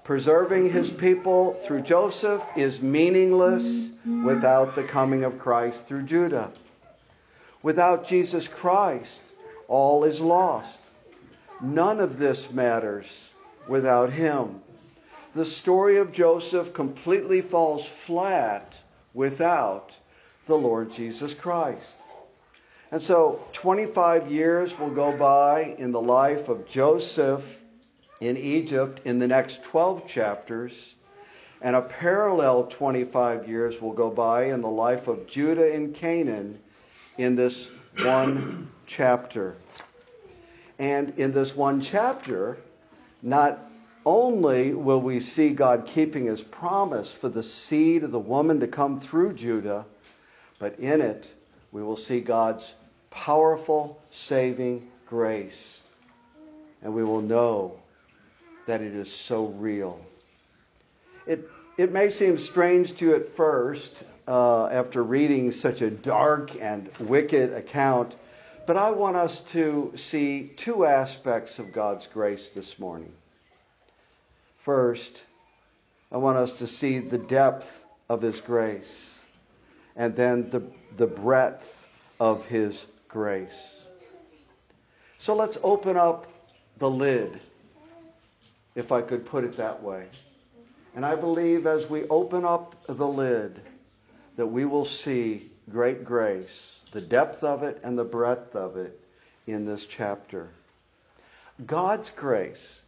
Preserving 0.04 0.71
his 0.71 0.90
people 0.90 1.54
through 1.54 1.81
Joseph 1.81 2.43
is 2.54 2.83
meaningless 2.83 3.90
without 4.25 4.76
the 4.76 4.85
coming 4.85 5.25
of 5.25 5.40
Christ 5.40 5.88
through 5.88 6.04
Judah. 6.04 6.52
Without 7.64 8.07
Jesus 8.07 8.47
Christ, 8.47 9.33
all 9.66 10.04
is 10.04 10.21
lost. 10.21 10.84
None 11.64 11.99
of 11.99 12.18
this 12.18 12.50
matters 12.52 13.30
without 13.66 14.12
him. 14.12 14.61
The 15.35 15.47
story 15.47 15.97
of 15.97 16.12
Joseph 16.12 16.75
completely 16.75 17.40
falls 17.40 17.87
flat 17.87 18.76
without 19.14 19.90
the 20.47 20.59
Lord 20.59 20.92
Jesus 20.92 21.33
Christ. 21.33 21.97
And 22.92 23.00
so 23.00 23.42
25 23.54 24.30
years 24.30 24.78
will 24.78 24.90
go 24.90 25.16
by 25.16 25.75
in 25.78 25.90
the 25.90 26.00
life 26.00 26.49
of 26.49 26.68
Joseph 26.68 27.42
in 28.21 28.37
Egypt 28.37 29.00
in 29.06 29.18
the 29.18 29.26
next 29.26 29.62
12 29.64 30.06
chapters, 30.06 30.94
and 31.62 31.75
a 31.75 31.83
parallel 31.83 32.66
25 32.66 33.49
years 33.49 33.80
will 33.80 33.92
go 33.92 34.11
by 34.11 34.44
in 34.44 34.61
the 34.61 34.68
life 34.68 35.09
of 35.09 35.26
Judah 35.26 35.75
in 35.75 35.94
Canaan 35.94 36.59
in 37.16 37.35
this 37.35 37.71
one 38.02 38.71
chapter. 38.87 39.56
And 40.85 41.19
in 41.19 41.33
this 41.33 41.57
one 41.57 41.81
chapter, 41.81 42.59
not 43.23 43.59
only 44.05 44.75
will 44.75 45.00
we 45.00 45.19
see 45.19 45.49
God 45.49 45.87
keeping 45.87 46.26
his 46.26 46.43
promise 46.43 47.11
for 47.11 47.31
the 47.31 47.43
seed 47.43 48.03
of 48.03 48.12
the 48.12 48.19
woman 48.19 48.61
to 48.61 48.67
come 48.67 49.00
through 49.00 49.33
Judah, 49.33 49.87
but 50.59 50.79
in 50.79 51.00
it 51.00 51.26
we 51.73 51.83
will 51.83 51.97
see 51.97 52.21
God's 52.21 52.75
powerful 53.09 53.99
saving 54.11 54.87
grace. 55.07 55.81
And 56.83 56.93
we 56.93 57.03
will 57.03 57.23
know 57.23 57.79
that 58.67 58.83
it 58.83 58.93
is 58.93 59.11
so 59.11 59.47
real. 59.47 59.99
It, 61.26 61.49
it 61.79 61.93
may 61.93 62.11
seem 62.11 62.37
strange 62.37 62.95
to 62.97 63.07
you 63.07 63.14
at 63.14 63.35
first 63.35 64.05
uh, 64.29 64.67
after 64.67 65.03
reading 65.03 65.50
such 65.50 65.81
a 65.81 65.88
dark 65.88 66.61
and 66.61 66.91
wicked 67.00 67.55
account, 67.55 68.17
but 68.66 68.76
I 68.76 68.90
want 68.90 69.16
us 69.16 69.40
to 69.52 69.92
see 69.94 70.52
two 70.56 70.87
aspects 70.87 71.59
of 71.59 71.73
God's 71.73 72.06
grace 72.06 72.50
this 72.50 72.78
morning. 72.78 73.12
First, 74.59 75.23
I 76.11 76.16
want 76.16 76.38
us 76.38 76.52
to 76.52 76.66
see 76.66 76.99
the 76.99 77.18
depth 77.18 77.85
of 78.09 78.23
His 78.23 78.40
grace, 78.40 79.11
and 79.97 80.16
then 80.16 80.49
the, 80.50 80.62
the 80.97 81.06
breadth 81.06 81.88
of 82.21 82.47
His 82.47 82.87
grace. 83.09 83.85
So 85.18 85.35
let's 85.35 85.59
open 85.62 85.97
up 85.97 86.26
the 86.78 86.90
lid, 86.90 87.40
if 88.75 88.92
I 88.92 89.02
could 89.02 89.26
put 89.26 89.44
it 89.44 89.56
that 89.56 89.83
way. 89.83 90.06
And 90.97 91.04
I 91.04 91.16
believe 91.16 91.66
as 91.66 91.88
we 91.90 92.04
open 92.04 92.44
up 92.44 92.76
the 92.87 93.06
lid, 93.06 93.61
that 94.37 94.47
we 94.47 94.64
will 94.64 94.85
see 94.85 95.50
great 95.71 96.04
grace, 96.04 96.74
the 96.95 97.01
depth 97.01 97.43
of 97.43 97.65
it 97.65 97.81
and 97.83 97.99
the 97.99 98.05
breadth 98.05 98.55
of 98.55 98.77
it 98.77 98.99
in 99.49 99.67
this 99.67 99.85
chapter. 99.85 100.49
God's 101.67 102.09
grace 102.11 102.83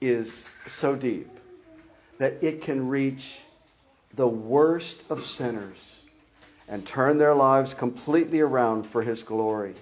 is 0.00 0.48
so 0.66 0.96
deep 0.96 1.30
that 2.18 2.42
it 2.42 2.60
can 2.62 2.88
reach 2.88 3.38
the 4.16 4.26
worst 4.26 5.04
of 5.10 5.24
sinners 5.24 5.78
and 6.66 6.84
turn 6.84 7.18
their 7.18 7.34
lives 7.34 7.72
completely 7.72 8.40
around 8.40 8.82
for 8.82 9.00
his 9.00 9.22
glory. 9.22 9.76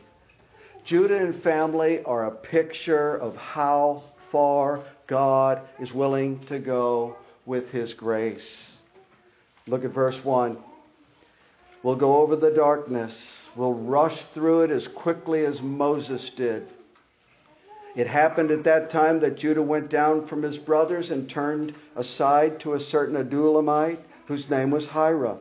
Judah 0.84 1.24
and 1.24 1.34
family 1.34 2.02
are 2.04 2.26
a 2.26 2.30
picture 2.30 3.16
of 3.16 3.34
how 3.34 4.02
far 4.30 4.82
God 5.06 5.62
is 5.80 5.94
willing 5.94 6.38
to 6.46 6.58
go 6.58 7.16
with 7.46 7.72
his 7.72 7.94
grace. 7.94 8.74
Look 9.66 9.86
at 9.86 9.90
verse 9.90 10.22
1. 10.22 10.58
We'll 11.82 11.96
go 11.96 12.18
over 12.18 12.36
the 12.36 12.50
darkness. 12.50 13.40
We'll 13.56 13.74
rush 13.74 14.24
through 14.24 14.62
it 14.62 14.70
as 14.70 14.88
quickly 14.88 15.44
as 15.44 15.62
Moses 15.62 16.30
did. 16.30 16.66
It 17.94 18.08
happened 18.08 18.50
at 18.50 18.64
that 18.64 18.90
time 18.90 19.20
that 19.20 19.36
Judah 19.36 19.62
went 19.62 19.88
down 19.88 20.26
from 20.26 20.42
his 20.42 20.58
brothers 20.58 21.10
and 21.10 21.30
turned 21.30 21.74
aside 21.94 22.58
to 22.60 22.74
a 22.74 22.80
certain 22.80 23.16
Adullamite 23.16 24.00
whose 24.26 24.50
name 24.50 24.70
was 24.70 24.88
Hira. 24.88 25.38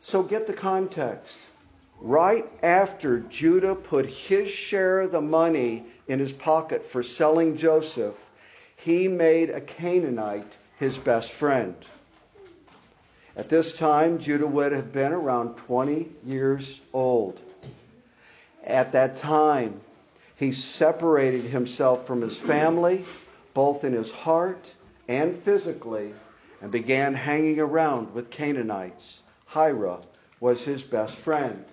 So 0.00 0.22
get 0.22 0.46
the 0.46 0.54
context. 0.54 1.36
Right 2.00 2.50
after 2.62 3.20
Judah 3.20 3.74
put 3.74 4.06
his 4.06 4.50
share 4.50 5.00
of 5.00 5.12
the 5.12 5.20
money 5.20 5.84
in 6.08 6.18
his 6.18 6.32
pocket 6.32 6.84
for 6.84 7.02
selling 7.02 7.56
Joseph, 7.56 8.16
he 8.74 9.06
made 9.06 9.50
a 9.50 9.60
Canaanite 9.60 10.56
his 10.78 10.98
best 10.98 11.30
friend. 11.30 11.76
At 13.34 13.48
this 13.48 13.76
time, 13.78 14.18
Judah 14.18 14.46
would 14.46 14.72
have 14.72 14.92
been 14.92 15.12
around 15.12 15.56
20 15.56 16.06
years 16.26 16.80
old. 16.92 17.40
At 18.62 18.92
that 18.92 19.16
time, 19.16 19.80
he 20.36 20.52
separated 20.52 21.44
himself 21.44 22.06
from 22.06 22.20
his 22.20 22.36
family, 22.36 23.04
both 23.54 23.84
in 23.84 23.94
his 23.94 24.12
heart 24.12 24.74
and 25.08 25.38
physically, 25.42 26.12
and 26.60 26.70
began 26.70 27.14
hanging 27.14 27.58
around 27.58 28.12
with 28.12 28.28
Canaanites. 28.28 29.22
Hira 29.46 30.00
was 30.38 30.64
his 30.64 30.82
best 30.82 31.14
friend. 31.16 31.64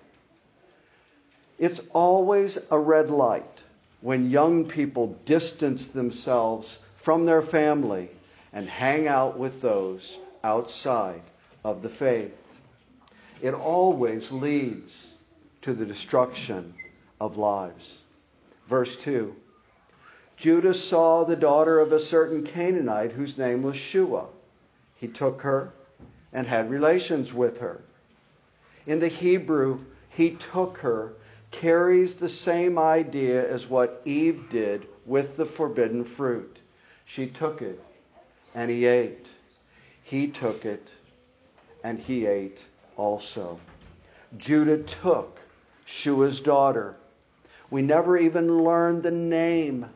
It's 1.58 1.80
always 1.92 2.58
a 2.70 2.78
red 2.78 3.10
light 3.10 3.62
when 4.00 4.30
young 4.30 4.64
people 4.64 5.18
distance 5.26 5.88
themselves 5.88 6.78
from 7.02 7.26
their 7.26 7.42
family 7.42 8.08
and 8.54 8.66
hang 8.66 9.06
out 9.06 9.38
with 9.38 9.60
those 9.60 10.18
outside 10.42 11.20
of 11.64 11.82
the 11.82 11.88
faith. 11.88 12.36
It 13.42 13.54
always 13.54 14.30
leads 14.30 15.14
to 15.62 15.72
the 15.72 15.86
destruction 15.86 16.74
of 17.20 17.36
lives. 17.36 18.02
Verse 18.68 18.96
2 18.96 19.34
Judah 20.36 20.72
saw 20.72 21.24
the 21.24 21.36
daughter 21.36 21.80
of 21.80 21.92
a 21.92 22.00
certain 22.00 22.42
Canaanite 22.44 23.12
whose 23.12 23.36
name 23.36 23.62
was 23.62 23.76
Shua. 23.76 24.26
He 24.96 25.08
took 25.08 25.42
her 25.42 25.72
and 26.32 26.46
had 26.46 26.70
relations 26.70 27.34
with 27.34 27.58
her. 27.58 27.82
In 28.86 29.00
the 29.00 29.08
Hebrew, 29.08 29.80
he 30.08 30.30
took 30.30 30.78
her 30.78 31.12
carries 31.50 32.14
the 32.14 32.28
same 32.28 32.78
idea 32.78 33.46
as 33.48 33.68
what 33.68 34.00
Eve 34.04 34.48
did 34.50 34.86
with 35.04 35.36
the 35.36 35.44
forbidden 35.44 36.04
fruit. 36.04 36.58
She 37.04 37.26
took 37.26 37.60
it 37.60 37.82
and 38.54 38.70
he 38.70 38.86
ate. 38.86 39.28
He 40.02 40.28
took 40.28 40.64
it 40.64 40.88
and 41.84 41.98
he 41.98 42.26
ate 42.26 42.64
also. 42.96 43.58
Judah 44.36 44.82
took 44.82 45.38
Shua's 45.84 46.40
daughter. 46.40 46.96
We 47.70 47.82
never 47.82 48.16
even 48.16 48.62
learn 48.62 49.02
the 49.02 49.10
name 49.10 49.86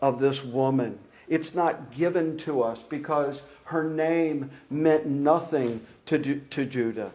of 0.00 0.20
this 0.20 0.44
woman. 0.44 0.98
It's 1.28 1.54
not 1.54 1.92
given 1.92 2.36
to 2.38 2.62
us 2.62 2.80
because 2.88 3.42
her 3.64 3.84
name 3.84 4.50
meant 4.70 5.06
nothing 5.06 5.84
to, 6.06 6.18
to 6.18 6.64
Judah. 6.64 7.12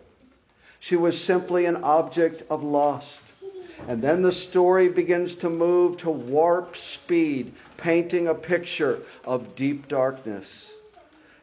She 0.79 0.95
was 0.95 1.21
simply 1.21 1.65
an 1.65 1.83
object 1.83 2.43
of 2.49 2.63
lust. 2.63 3.21
And 3.87 4.01
then 4.01 4.21
the 4.21 4.31
story 4.31 4.89
begins 4.89 5.35
to 5.35 5.49
move 5.49 5.97
to 5.97 6.09
warp 6.09 6.75
speed, 6.75 7.53
painting 7.77 8.27
a 8.27 8.35
picture 8.35 8.99
of 9.23 9.55
deep 9.55 9.87
darkness. 9.87 10.73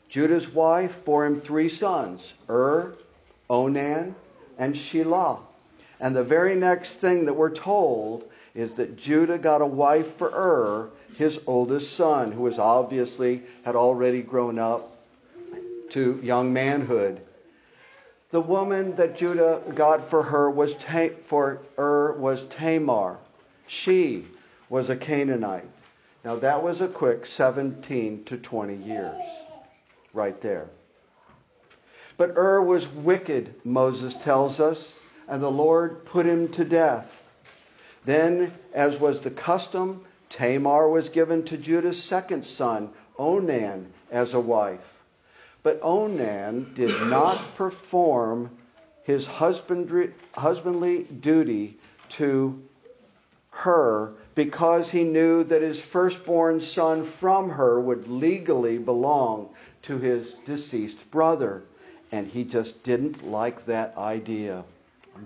Judah's 0.09 0.49
wife 0.49 1.05
bore 1.05 1.27
him 1.27 1.41
three 1.41 1.69
sons 1.69 2.35
Ur, 2.49 2.95
Onan 3.51 4.15
and 4.59 4.75
Shelah. 4.75 5.39
And 6.01 6.15
the 6.15 6.25
very 6.25 6.55
next 6.55 6.97
thing 6.97 7.25
that 7.27 7.35
we're 7.35 7.51
told 7.51 8.31
is 8.55 8.75
that 8.75 8.97
Judah 8.97 9.39
got 9.39 9.63
a 9.63 9.67
wife 9.67 10.17
for 10.17 10.29
Ur, 10.29 10.91
his 11.17 11.41
oldest 11.47 11.97
son, 11.97 12.33
who 12.33 12.43
was 12.43 12.59
obviously 12.59 13.43
had 13.65 13.77
already 13.77 14.23
grown 14.23 14.59
up 14.59 14.97
to 15.91 16.21
young 16.23 16.53
manhood. 16.53 17.21
The 18.31 18.41
woman 18.41 18.97
that 18.97 19.17
Judah 19.17 19.63
got 19.75 20.11
for 20.11 20.23
her 20.23 20.51
was 20.51 20.75
Ta- 20.77 21.15
for 21.25 21.61
Ur 21.79 22.13
was 22.13 22.45
Tamar. 22.47 23.19
She 23.67 24.27
was 24.69 24.91
a 24.91 24.97
Canaanite. 24.97 25.69
Now 26.25 26.37
that 26.37 26.63
was 26.63 26.81
a 26.81 26.89
quick 26.89 27.25
17 27.25 28.25
to 28.25 28.37
20 28.37 28.75
years 28.75 29.17
right 30.17 30.41
there. 30.41 30.69
But 32.17 32.37
Ur 32.37 32.63
was 32.63 32.89
wicked, 32.89 33.55
Moses 33.65 34.15
tells 34.15 34.59
us, 34.59 34.95
and 35.29 35.43
the 35.43 35.51
Lord 35.51 36.05
put 36.07 36.27
him 36.27 36.49
to 36.53 36.65
death. 36.65 37.23
Then, 38.05 38.53
as 38.73 38.99
was 38.99 39.21
the 39.21 39.31
custom, 39.31 40.05
Tamar 40.31 40.89
was 40.89 41.09
given 41.09 41.45
to 41.45 41.57
Judah's 41.57 42.03
second 42.03 42.45
son, 42.45 42.91
Onan, 43.19 43.93
as 44.11 44.35
a 44.35 44.41
wife. 44.41 44.95
But 45.63 45.81
Onan 45.83 46.73
did 46.75 47.09
not 47.09 47.57
perform 47.57 48.51
his 49.03 49.27
husbandry, 49.27 50.15
husbandly 50.35 51.05
duty 51.05 51.79
to 52.11 52.63
her 53.51 54.13
because 54.35 54.91
he 54.91 55.03
knew 55.03 55.43
that 55.45 55.63
his 55.63 55.81
firstborn 55.81 56.61
son 56.61 57.05
from 57.05 57.51
her 57.51 57.81
would 57.81 58.07
legally 58.07 58.79
belong 58.79 59.49
to 59.87 59.99
his 59.99 60.35
deceased 60.45 61.11
brother. 61.11 61.63
And 62.13 62.27
he 62.27 62.45
just 62.45 62.83
didn't 62.83 63.29
like 63.29 63.67
that 63.67 63.97
idea. 63.97 64.65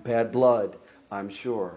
Bad 0.05 0.33
blood, 0.33 0.77
I'm 1.11 1.29
sure. 1.29 1.75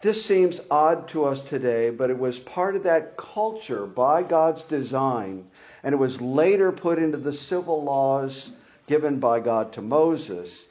This 0.00 0.24
seems 0.24 0.60
odd 0.70 1.08
to 1.08 1.24
us 1.24 1.40
today, 1.40 1.90
but 1.90 2.10
it 2.10 2.18
was 2.18 2.38
part 2.38 2.76
of 2.76 2.84
that 2.84 3.16
culture 3.16 3.84
by 3.84 4.22
God's 4.22 4.62
design, 4.62 5.44
and 5.82 5.92
it 5.92 5.98
was 5.98 6.20
later 6.20 6.70
put 6.70 6.98
into 6.98 7.18
the 7.18 7.32
civil 7.32 7.82
laws 7.82 8.50
given 8.86 9.18
by 9.18 9.40
God 9.40 9.72
to 9.72 9.82
Moses. 9.82 10.68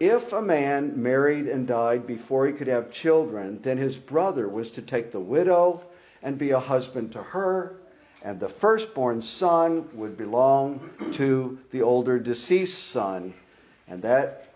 If 0.00 0.32
a 0.32 0.42
man 0.42 1.00
married 1.00 1.46
and 1.46 1.66
died 1.66 2.06
before 2.06 2.46
he 2.46 2.52
could 2.52 2.66
have 2.66 2.90
children, 2.90 3.60
then 3.62 3.78
his 3.78 3.96
brother 3.96 4.48
was 4.48 4.70
to 4.70 4.82
take 4.82 5.12
the 5.12 5.20
widow 5.20 5.82
and 6.22 6.36
be 6.36 6.50
a 6.50 6.58
husband 6.58 7.12
to 7.12 7.22
her, 7.22 7.76
and 8.24 8.40
the 8.40 8.48
firstborn 8.48 9.22
son 9.22 9.88
would 9.94 10.16
belong 10.16 10.90
to 11.12 11.58
the 11.70 11.82
older 11.82 12.18
deceased 12.18 12.88
son, 12.88 13.32
and 13.86 14.02
that 14.02 14.48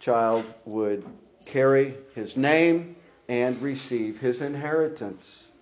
child 0.00 0.44
would 0.64 1.04
carry 1.44 1.94
his 2.14 2.36
name 2.36 2.96
and 3.28 3.60
receive 3.62 4.20
his 4.20 4.42
inheritance. 4.42 5.52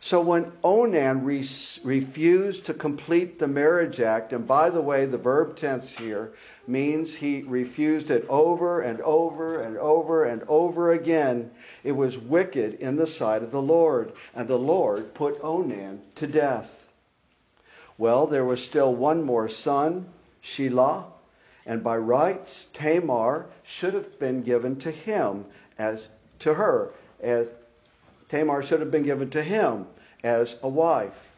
So 0.00 0.20
when 0.20 0.52
Onan 0.62 1.24
re- 1.24 1.48
refused 1.82 2.66
to 2.66 2.74
complete 2.74 3.38
the 3.38 3.48
marriage 3.48 4.00
act, 4.00 4.32
and 4.32 4.46
by 4.46 4.70
the 4.70 4.80
way, 4.80 5.06
the 5.06 5.18
verb 5.18 5.56
tense 5.56 5.90
here 5.90 6.32
means 6.68 7.14
he 7.14 7.42
refused 7.42 8.10
it 8.10 8.24
over 8.28 8.82
and 8.82 9.00
over 9.00 9.60
and 9.60 9.76
over 9.78 10.24
and 10.24 10.42
over 10.46 10.92
again, 10.92 11.50
it 11.82 11.92
was 11.92 12.16
wicked 12.16 12.74
in 12.74 12.94
the 12.94 13.08
sight 13.08 13.42
of 13.42 13.50
the 13.50 13.62
Lord, 13.62 14.12
and 14.36 14.46
the 14.46 14.58
Lord 14.58 15.14
put 15.14 15.42
Onan 15.42 16.00
to 16.14 16.26
death. 16.28 16.77
Well, 17.98 18.28
there 18.28 18.44
was 18.44 18.64
still 18.64 18.94
one 18.94 19.24
more 19.24 19.48
son, 19.48 20.06
Shelah, 20.42 21.04
and 21.66 21.82
by 21.82 21.96
rights, 21.96 22.68
Tamar 22.72 23.46
should 23.64 23.92
have 23.92 24.18
been 24.20 24.42
given 24.42 24.76
to 24.76 24.90
him 24.92 25.44
as 25.78 26.08
to 26.38 26.54
her 26.54 26.92
as 27.20 27.48
Tamar 28.28 28.62
should 28.62 28.80
have 28.80 28.92
been 28.92 29.02
given 29.02 29.30
to 29.30 29.42
him 29.42 29.86
as 30.22 30.56
a 30.62 30.68
wife. 30.68 31.30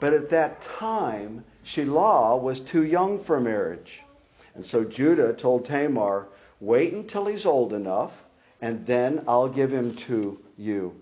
But 0.00 0.12
at 0.12 0.30
that 0.30 0.62
time, 0.62 1.44
Shelah 1.64 2.40
was 2.40 2.60
too 2.60 2.84
young 2.84 3.18
for 3.18 3.40
marriage. 3.40 4.00
And 4.54 4.64
so 4.64 4.84
Judah 4.84 5.32
told 5.32 5.66
Tamar, 5.66 6.26
Wait 6.60 6.92
until 6.92 7.26
he's 7.26 7.44
old 7.44 7.72
enough, 7.72 8.12
and 8.60 8.86
then 8.86 9.24
I'll 9.26 9.48
give 9.48 9.72
him 9.72 9.96
to 9.96 10.38
you. 10.56 10.94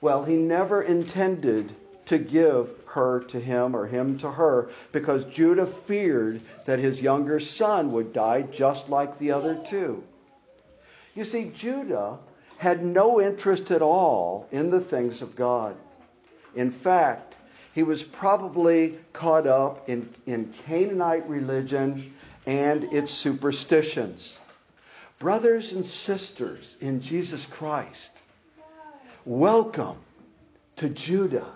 Well, 0.00 0.24
he 0.24 0.36
never 0.36 0.82
intended 0.82 1.72
to 2.06 2.18
give 2.18 2.68
her 2.92 3.20
to 3.20 3.40
him 3.40 3.74
or 3.74 3.86
him 3.86 4.18
to 4.18 4.30
her 4.30 4.68
because 4.92 5.24
Judah 5.24 5.66
feared 5.66 6.42
that 6.66 6.78
his 6.78 7.00
younger 7.00 7.40
son 7.40 7.90
would 7.92 8.12
die 8.12 8.42
just 8.42 8.88
like 8.88 9.18
the 9.18 9.32
other 9.32 9.58
two. 9.68 10.02
You 11.14 11.24
see, 11.24 11.52
Judah 11.54 12.18
had 12.58 12.84
no 12.84 13.20
interest 13.20 13.70
at 13.70 13.82
all 13.82 14.46
in 14.52 14.70
the 14.70 14.80
things 14.80 15.22
of 15.22 15.34
God. 15.34 15.74
In 16.54 16.70
fact, 16.70 17.34
he 17.74 17.82
was 17.82 18.02
probably 18.02 18.98
caught 19.12 19.46
up 19.46 19.88
in, 19.88 20.08
in 20.26 20.52
Canaanite 20.66 21.28
religion 21.28 22.12
and 22.46 22.84
its 22.84 23.12
superstitions. 23.12 24.38
Brothers 25.18 25.72
and 25.72 25.86
sisters 25.86 26.76
in 26.80 27.00
Jesus 27.00 27.46
Christ, 27.46 28.10
welcome 29.24 29.96
to 30.76 30.90
Judah 30.90 31.46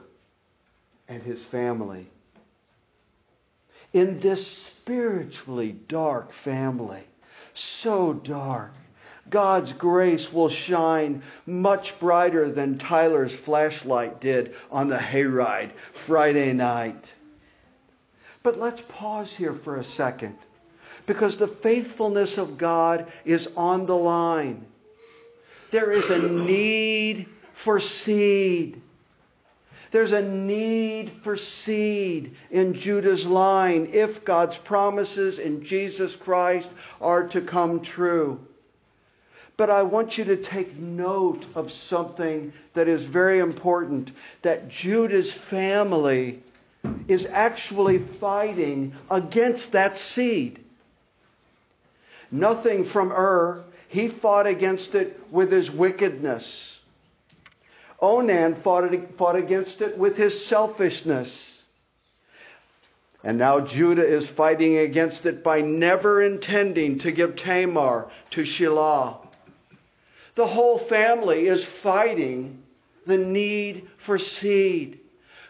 and 1.09 1.23
his 1.23 1.43
family. 1.43 2.07
In 3.93 4.21
this 4.21 4.47
spiritually 4.47 5.73
dark 5.89 6.33
family, 6.33 7.03
so 7.55 8.13
dark, 8.13 8.73
God's 9.31 9.73
grace 9.73 10.33
will 10.33 10.49
shine 10.49 11.23
much 11.47 11.99
brighter 11.99 12.51
than 12.51 12.79
Tyler's 12.79 13.35
flashlight 13.35 14.21
did 14.21 14.55
on 14.71 14.89
the 14.89 14.99
hayride 14.99 15.71
Friday 15.95 16.53
night. 16.53 17.13
But 18.43 18.61
let's 18.61 18.83
pause 18.83 19.35
here 19.35 19.55
for 19.55 19.77
a 19.77 19.85
second 19.85 20.37
because 21.07 21.37
the 21.37 21.49
faithfulness 21.49 22.39
of 22.39 22.59
God 22.59 23.11
is 23.25 23.49
on 23.57 23.87
the 23.87 23.97
line. 23.97 24.65
There 25.71 25.91
is 25.91 26.11
a 26.11 26.29
need 26.29 27.27
for 27.55 27.81
seed. 27.81 28.81
There's 29.97 30.13
a 30.13 30.21
need 30.21 31.11
for 31.23 31.39
seed 31.39 32.35
in 32.51 32.75
Judah's 32.75 33.25
line 33.25 33.89
if 33.95 34.27
God's 34.27 34.59
promises 34.59 35.39
in 35.39 35.65
Jesus 35.65 36.15
Christ 36.15 36.69
are 37.01 37.27
to 37.29 37.41
come 37.41 37.81
true. 37.81 38.39
But 39.57 39.71
I 39.71 39.85
want 39.85 40.19
you 40.19 40.25
to 40.27 40.37
take 40.37 40.77
note 40.77 41.47
of 41.55 41.73
something 41.73 42.53
that 42.75 42.89
is 42.89 43.05
very 43.05 43.39
important 43.39 44.13
that 44.43 44.69
Judah's 44.69 45.33
family 45.33 46.43
is 47.09 47.25
actually 47.25 47.97
fighting 47.97 48.93
against 49.11 49.73
that 49.73 49.97
seed. 49.97 50.59
Nothing 52.31 52.85
from 52.85 53.13
Ur. 53.13 53.65
He 53.89 54.09
fought 54.09 54.47
against 54.47 54.95
it 54.95 55.19
with 55.31 55.51
his 55.51 55.71
wickedness. 55.71 56.76
Onan 58.01 58.55
fought, 58.57 59.37
against 59.37 59.81
it 59.81 59.97
with 59.97 60.17
his 60.17 60.45
selfishness. 60.45 61.63
And 63.25 63.39
now 63.39 63.61
Judah 63.61 64.07
is 64.07 64.27
fighting 64.27 64.79
against 64.79 65.27
it 65.27 65.43
by 65.43 65.61
never 65.61 66.23
intending 66.23 66.99
to 67.01 67.11
give 67.11 67.37
Tamar 67.37 68.09
to 68.31 68.43
Shelah. 68.43 69.17
The 70.35 70.47
whole 70.47 70.79
family 70.79 71.47
is 71.47 71.65
fighting 71.65 72.63
the 73.07 73.17
need 73.17 73.89
for 73.99 74.19
seed. 74.19 75.01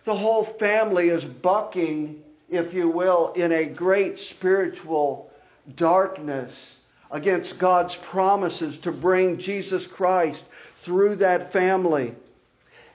The 0.04 0.14
whole 0.14 0.44
family 0.44 1.08
is 1.08 1.24
bucking, 1.24 2.22
if 2.48 2.72
you 2.72 2.88
will, 2.88 3.32
in 3.32 3.50
a 3.50 3.64
great 3.64 4.18
spiritual 4.18 5.30
darkness 5.74 6.76
against 7.10 7.58
God's 7.58 7.96
promises 7.96 8.78
to 8.78 8.92
bring 8.92 9.38
Jesus 9.38 9.86
Christ 9.86 10.44
through 10.82 11.16
that 11.16 11.52
family. 11.52 12.14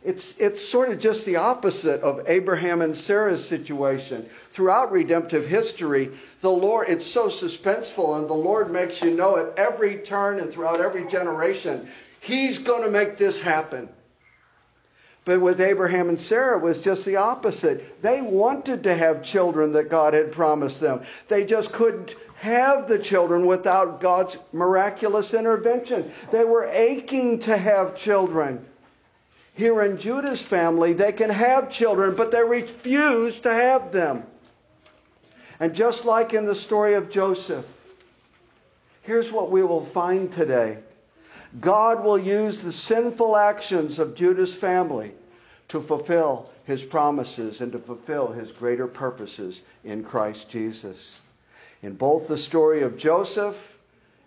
It's, 0.04 0.34
it's 0.40 0.68
sort 0.68 0.90
of 0.90 1.00
just 1.00 1.26
the 1.26 1.36
opposite 1.36 2.02
of 2.02 2.28
Abraham 2.28 2.82
and 2.82 2.98
Sarah's 2.98 3.48
situation. 3.48 4.28
Throughout 4.50 4.92
redemptive 4.92 5.46
history, 5.46 6.10
the 6.42 6.50
Lord, 6.50 6.90
it's 6.90 7.06
so 7.06 7.28
suspenseful, 7.28 8.18
and 8.18 8.28
the 8.28 8.34
Lord 8.34 8.72
makes 8.72 9.02
you 9.04 9.12
know 9.12 9.38
at 9.38 9.58
every 9.58 9.98
turn 10.00 10.40
and 10.40 10.52
throughout 10.52 10.82
every 10.82 11.06
generation, 11.08 11.88
He's 12.20 12.58
going 12.58 12.84
to 12.84 12.90
make 12.90 13.18
this 13.18 13.42
happen. 13.42 13.90
But 15.24 15.40
with 15.40 15.62
Abraham 15.62 16.10
and 16.10 16.20
Sarah, 16.20 16.58
it 16.58 16.64
was 16.64 16.80
just 16.80 17.06
the 17.06 17.18
opposite. 17.18 18.02
They 18.02 18.22
wanted 18.22 18.84
to 18.84 18.96
have 18.96 19.22
children 19.22 19.72
that 19.74 19.90
God 19.90 20.16
had 20.16 20.32
promised 20.32 20.80
them. 20.80 21.02
They 21.28 21.46
just 21.46 21.72
couldn't 21.72 22.16
have 22.38 22.88
the 22.88 22.98
children 22.98 23.46
without 23.46 24.02
God's 24.02 24.40
miraculous 24.52 25.36
intervention. 25.36 26.12
They 26.32 26.44
were 26.44 26.66
aching 26.66 27.38
to 27.40 27.56
have 27.56 27.96
children. 27.96 28.66
Here 29.62 29.84
in 29.84 30.00
Judah's 30.00 30.42
family, 30.42 30.94
they 30.94 31.12
can 31.12 31.30
have 31.30 31.70
children, 31.70 32.16
but 32.16 32.32
they 32.32 32.44
refuse 32.44 33.40
to 33.42 33.54
have 33.54 33.92
them. 33.92 34.24
And 35.60 35.76
just 35.76 36.04
like 36.04 36.34
in 36.34 36.48
the 36.48 36.56
story 36.56 36.96
of 36.96 37.12
Joseph, 37.12 37.64
Here's 39.04 39.32
what 39.32 39.52
we 39.52 39.62
will 39.62 39.86
find 39.86 40.32
today 40.32 40.80
God 41.60 42.04
will 42.04 42.18
use 42.18 42.64
the 42.64 42.72
sinful 42.72 43.38
actions 43.38 44.00
of 44.00 44.16
Judah's 44.16 44.56
family 44.56 45.12
to 45.68 45.80
fulfill 45.80 46.50
his 46.66 46.82
promises 46.82 47.62
and 47.62 47.72
to 47.72 47.78
fulfill 47.78 48.32
his 48.32 48.52
greater 48.52 48.88
purposes 48.88 49.62
in 49.84 50.04
Christ 50.04 50.50
Jesus. 50.50 51.20
In 51.84 51.94
both 51.94 52.28
the 52.28 52.38
story 52.38 52.82
of 52.82 52.98
Joseph 52.98 53.58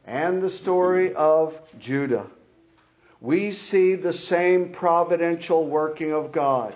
and 0.07 0.41
the 0.41 0.51
story 0.51 1.13
of 1.15 1.61
Judah, 1.81 2.29
we 3.25 3.51
see 3.53 3.95
the 3.95 4.13
same 4.13 4.69
providential 4.69 5.67
working 5.67 6.13
of 6.13 6.31
God. 6.31 6.75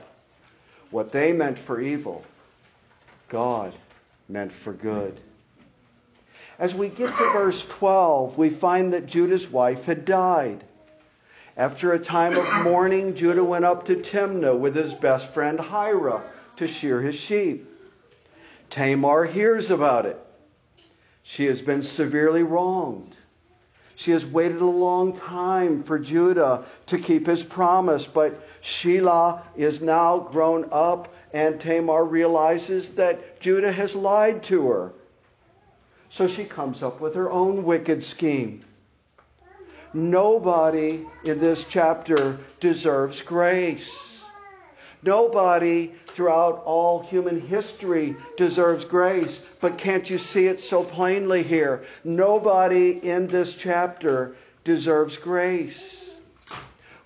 What 0.91 1.13
they 1.13 1.31
meant 1.31 1.59
for 1.59 1.79
evil, 1.79 2.25
God 3.29 3.75
meant 4.31 4.51
for 4.51 4.73
good. 4.73 5.21
As 6.59 6.75
we 6.75 6.89
get 6.89 7.15
to 7.15 7.33
verse 7.33 7.67
12, 7.67 8.39
we 8.39 8.49
find 8.49 8.95
that 8.95 9.05
Judah's 9.05 9.51
wife 9.51 9.85
had 9.85 10.07
died. 10.07 10.65
After 11.59 11.93
a 11.93 11.99
time 11.99 12.35
of 12.35 12.65
mourning, 12.65 13.15
Judah 13.15 13.45
went 13.45 13.67
up 13.67 13.85
to 13.85 13.97
Timnah 13.97 14.59
with 14.59 14.75
his 14.75 14.95
best 14.95 15.29
friend 15.35 15.61
Hira 15.61 16.23
to 16.57 16.67
shear 16.67 17.03
his 17.03 17.17
sheep. 17.17 17.69
Tamar 18.71 19.27
hears 19.27 19.71
about 19.71 20.07
it. 20.07 20.19
She 21.25 21.45
has 21.45 21.61
been 21.61 21.83
severely 21.83 22.43
wronged. 22.43 23.18
She 23.99 24.13
has 24.13 24.25
waited 24.25 24.61
a 24.61 24.65
long 24.65 25.13
time 25.13 25.83
for 25.83 25.99
Judah 25.99 26.63
to 26.87 26.99
keep 26.99 27.27
his 27.27 27.43
promise, 27.43 28.07
but 28.07 28.41
Shelah 28.63 29.41
is 29.57 29.83
now 29.83 30.21
grown 30.21 30.69
up, 30.71 31.13
and 31.33 31.61
Tamar 31.61 32.05
realizes 32.05 32.95
that 32.95 33.41
Judah 33.41 33.73
has 33.73 33.97
lied 33.97 34.45
to 34.45 34.69
her. 34.69 34.93
So 36.11 36.29
she 36.29 36.45
comes 36.45 36.81
up 36.81 37.01
with 37.01 37.17
her 37.17 37.29
own 37.29 37.65
wicked 37.65 38.05
scheme. 38.05 38.61
Nobody 39.93 41.11
in 41.25 41.41
this 41.41 41.65
chapter 41.65 42.39
deserves 42.61 43.21
grace. 43.21 44.08
Nobody 45.03 45.93
throughout 46.07 46.63
all 46.65 47.01
human 47.01 47.41
history 47.41 48.17
deserves 48.37 48.85
grace, 48.85 49.43
but 49.61 49.79
can't 49.79 50.11
you 50.11 50.19
see 50.19 50.47
it 50.47 50.61
so 50.61 50.83
plainly 50.83 51.43
here? 51.43 51.83
Nobody 52.05 52.99
in 53.09 53.27
this 53.29 53.55
chapter 53.55 54.35
deserves 54.65 55.17
grace. 55.17 56.15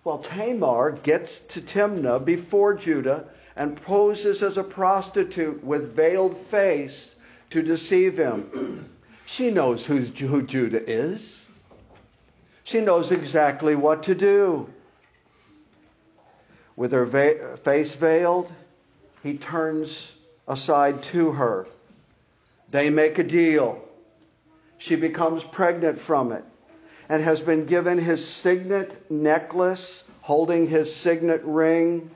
Well, 0.04 0.18
Tamar 0.18 0.92
gets 1.02 1.40
to 1.40 1.60
Timnah 1.60 2.24
before 2.24 2.74
Judah 2.74 3.26
and 3.56 3.80
poses 3.80 4.42
as 4.42 4.56
a 4.56 4.64
prostitute 4.64 5.62
with 5.62 5.94
veiled 5.94 6.38
face 6.50 7.14
to 7.50 7.62
deceive 7.62 8.16
him. 8.16 8.88
She 9.24 9.50
knows 9.50 9.86
who 9.86 10.02
Judah 10.42 10.90
is. 10.90 11.44
She 12.64 12.80
knows 12.80 13.12
exactly 13.12 13.74
what 13.74 14.02
to 14.02 14.14
do. 14.14 14.68
With 16.76 16.92
her 16.92 17.04
va- 17.04 17.56
face 17.58 17.94
veiled, 17.94 18.50
he 19.22 19.36
turns 19.36 20.12
aside 20.48 21.02
to 21.04 21.32
her. 21.32 21.66
They 22.70 22.90
make 22.90 23.18
a 23.18 23.24
deal. 23.24 23.82
She 24.78 24.96
becomes 24.96 25.44
pregnant 25.44 26.00
from 26.00 26.32
it 26.32 26.44
and 27.08 27.22
has 27.22 27.40
been 27.40 27.66
given 27.66 27.98
his 27.98 28.26
signet 28.26 29.10
necklace 29.10 30.04
holding 30.22 30.68
his 30.68 30.94
signet 30.94 31.42
ring 31.44 32.10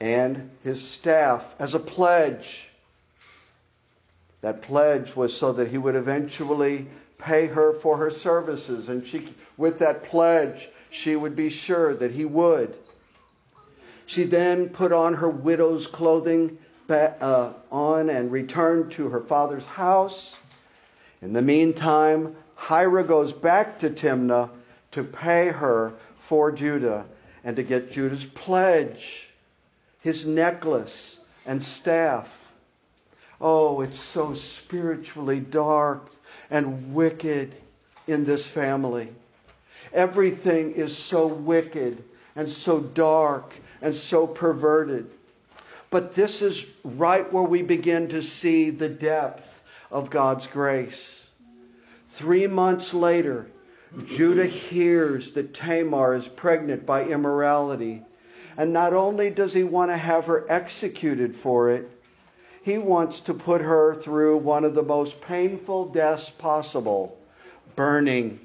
and 0.00 0.50
his 0.64 0.82
staff 0.82 1.54
as 1.58 1.74
a 1.74 1.78
pledge. 1.78 2.68
That 4.40 4.62
pledge 4.62 5.14
was 5.14 5.36
so 5.36 5.52
that 5.52 5.68
he 5.68 5.78
would 5.78 5.94
eventually 5.94 6.86
pay 7.18 7.46
her 7.46 7.72
for 7.74 7.96
her 7.96 8.10
services, 8.10 8.88
and 8.88 9.06
she, 9.06 9.32
with 9.56 9.78
that 9.78 10.04
pledge, 10.04 10.68
she 10.90 11.16
would 11.16 11.34
be 11.34 11.48
sure 11.48 11.94
that 11.94 12.10
he 12.10 12.24
would. 12.24 12.76
She 14.06 14.24
then 14.24 14.68
put 14.68 14.92
on 14.92 15.14
her 15.14 15.28
widow's 15.28 15.88
clothing 15.88 16.58
uh, 16.88 17.52
on 17.72 18.08
and 18.08 18.30
returned 18.30 18.92
to 18.92 19.08
her 19.08 19.20
father's 19.20 19.66
house. 19.66 20.36
In 21.20 21.32
the 21.32 21.42
meantime, 21.42 22.36
Hira 22.56 23.02
goes 23.02 23.32
back 23.32 23.80
to 23.80 23.90
Timnah 23.90 24.50
to 24.92 25.02
pay 25.02 25.48
her 25.48 25.92
for 26.28 26.52
Judah 26.52 27.06
and 27.44 27.56
to 27.56 27.62
get 27.62 27.90
Judah's 27.90 28.24
pledge, 28.24 29.28
his 30.00 30.24
necklace 30.24 31.18
and 31.44 31.62
staff. 31.62 32.28
Oh, 33.40 33.80
it's 33.80 34.00
so 34.00 34.34
spiritually 34.34 35.40
dark 35.40 36.10
and 36.50 36.94
wicked 36.94 37.54
in 38.06 38.24
this 38.24 38.46
family. 38.46 39.08
Everything 39.92 40.72
is 40.72 40.96
so 40.96 41.26
wicked 41.26 42.02
and 42.36 42.48
so 42.50 42.80
dark 42.80 43.54
and 43.82 43.94
so 43.94 44.26
perverted. 44.26 45.10
But 45.90 46.14
this 46.14 46.42
is 46.42 46.66
right 46.84 47.30
where 47.32 47.42
we 47.44 47.62
begin 47.62 48.08
to 48.08 48.22
see 48.22 48.70
the 48.70 48.88
depth 48.88 49.62
of 49.90 50.10
God's 50.10 50.46
grace. 50.46 51.28
Three 52.10 52.46
months 52.46 52.92
later, 52.92 53.46
Judah 54.04 54.46
hears 54.46 55.32
that 55.32 55.54
Tamar 55.54 56.14
is 56.14 56.28
pregnant 56.28 56.84
by 56.84 57.04
immorality. 57.04 58.02
And 58.56 58.72
not 58.72 58.92
only 58.94 59.30
does 59.30 59.52
he 59.52 59.64
want 59.64 59.90
to 59.90 59.96
have 59.96 60.26
her 60.26 60.44
executed 60.48 61.36
for 61.36 61.70
it, 61.70 61.88
he 62.62 62.78
wants 62.78 63.20
to 63.20 63.34
put 63.34 63.60
her 63.60 63.94
through 63.94 64.38
one 64.38 64.64
of 64.64 64.74
the 64.74 64.82
most 64.82 65.20
painful 65.20 65.86
deaths 65.86 66.30
possible 66.30 67.16
burning. 67.76 68.40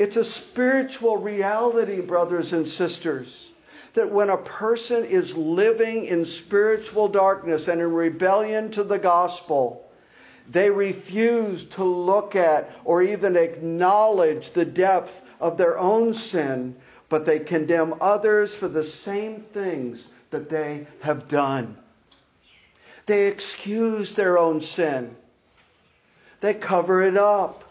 It's 0.00 0.16
a 0.16 0.24
spiritual 0.24 1.18
reality, 1.18 2.00
brothers 2.00 2.54
and 2.54 2.66
sisters, 2.66 3.50
that 3.92 4.10
when 4.10 4.30
a 4.30 4.38
person 4.38 5.04
is 5.04 5.36
living 5.36 6.06
in 6.06 6.24
spiritual 6.24 7.06
darkness 7.06 7.68
and 7.68 7.82
in 7.82 7.92
rebellion 7.92 8.70
to 8.70 8.82
the 8.82 8.98
gospel, 8.98 9.90
they 10.48 10.70
refuse 10.70 11.66
to 11.66 11.84
look 11.84 12.34
at 12.34 12.70
or 12.86 13.02
even 13.02 13.36
acknowledge 13.36 14.52
the 14.52 14.64
depth 14.64 15.20
of 15.38 15.58
their 15.58 15.78
own 15.78 16.14
sin, 16.14 16.74
but 17.10 17.26
they 17.26 17.38
condemn 17.38 17.94
others 18.00 18.54
for 18.54 18.68
the 18.68 18.82
same 18.82 19.42
things 19.52 20.08
that 20.30 20.48
they 20.48 20.86
have 21.02 21.28
done. 21.28 21.76
They 23.04 23.26
excuse 23.26 24.14
their 24.14 24.38
own 24.38 24.62
sin. 24.62 25.14
They 26.40 26.54
cover 26.54 27.02
it 27.02 27.18
up. 27.18 27.64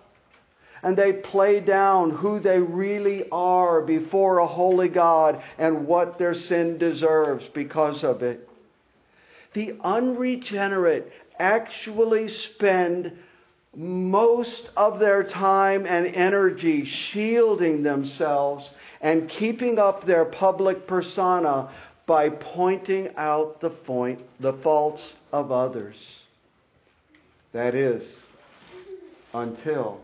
And 0.84 0.96
they 0.96 1.14
play 1.14 1.60
down 1.60 2.10
who 2.10 2.40
they 2.40 2.60
really 2.60 3.28
are 3.32 3.82
before 3.82 4.38
a 4.40 4.48
holy 4.48 4.90
God 4.90 5.42
and 5.58 5.86
what 5.86 6.18
their 6.18 6.34
sin 6.34 6.78
deserves 6.78 7.48
because 7.48 8.04
of 8.04 8.24
it. 8.24 8.48
The 9.54 9.76
unregenerate 9.84 11.12
actually 11.40 12.28
spend 12.28 13.18
most 13.76 14.70
of 14.76 15.00
their 15.00 15.24
time 15.24 15.86
and 15.86 16.08
energy 16.08 16.86
shielding 16.86 17.84
themselves 17.84 18.72
and 19.02 19.30
keeping 19.30 19.80
up 19.80 20.06
their 20.06 20.26
public 20.26 20.88
persona 20.88 21.70
by 22.06 22.30
pointing 22.30 23.14
out 23.18 23.62
the, 23.62 23.70
point, 23.70 24.20
the 24.40 24.54
faults 24.54 25.14
of 25.32 25.52
others. 25.52 26.20
That 27.52 27.76
is, 27.76 28.24
until 29.34 30.02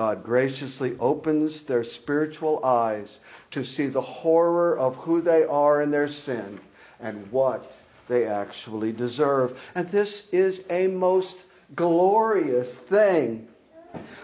God 0.00 0.24
graciously 0.24 0.96
opens 0.98 1.62
their 1.62 1.84
spiritual 1.84 2.64
eyes 2.64 3.20
to 3.50 3.62
see 3.62 3.86
the 3.86 4.00
horror 4.00 4.78
of 4.78 4.96
who 4.96 5.20
they 5.20 5.44
are 5.44 5.82
in 5.82 5.90
their 5.90 6.08
sin 6.08 6.58
and 7.00 7.30
what 7.30 7.70
they 8.08 8.24
actually 8.24 8.92
deserve. 8.92 9.60
And 9.74 9.86
this 9.90 10.30
is 10.32 10.64
a 10.70 10.86
most 10.86 11.44
glorious 11.76 12.72
thing. 12.72 13.46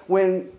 When 0.06 0.50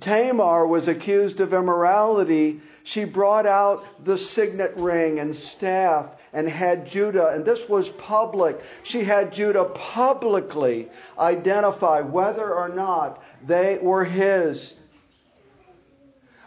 Tamar 0.00 0.66
was 0.66 0.88
accused 0.88 1.40
of 1.40 1.52
immorality, 1.52 2.62
she 2.84 3.04
brought 3.04 3.44
out 3.44 3.84
the 4.06 4.16
signet 4.16 4.74
ring 4.76 5.18
and 5.18 5.36
staff 5.36 6.06
and 6.32 6.48
had 6.48 6.86
Judah, 6.86 7.28
and 7.28 7.44
this 7.44 7.68
was 7.68 7.90
public. 7.90 8.60
She 8.82 9.04
had 9.04 9.32
Judah 9.32 9.66
publicly 9.66 10.88
identify 11.18 12.00
whether 12.00 12.54
or 12.54 12.68
not 12.68 13.22
they 13.46 13.78
were 13.78 14.04
his. 14.04 14.74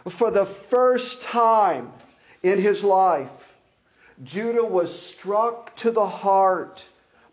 For 0.08 0.30
the 0.30 0.46
first 0.46 1.22
time 1.22 1.92
in 2.42 2.60
his 2.60 2.82
life, 2.82 3.30
Judah 4.24 4.64
was 4.64 4.96
struck 4.96 5.74
to 5.76 5.90
the 5.90 6.06
heart 6.06 6.84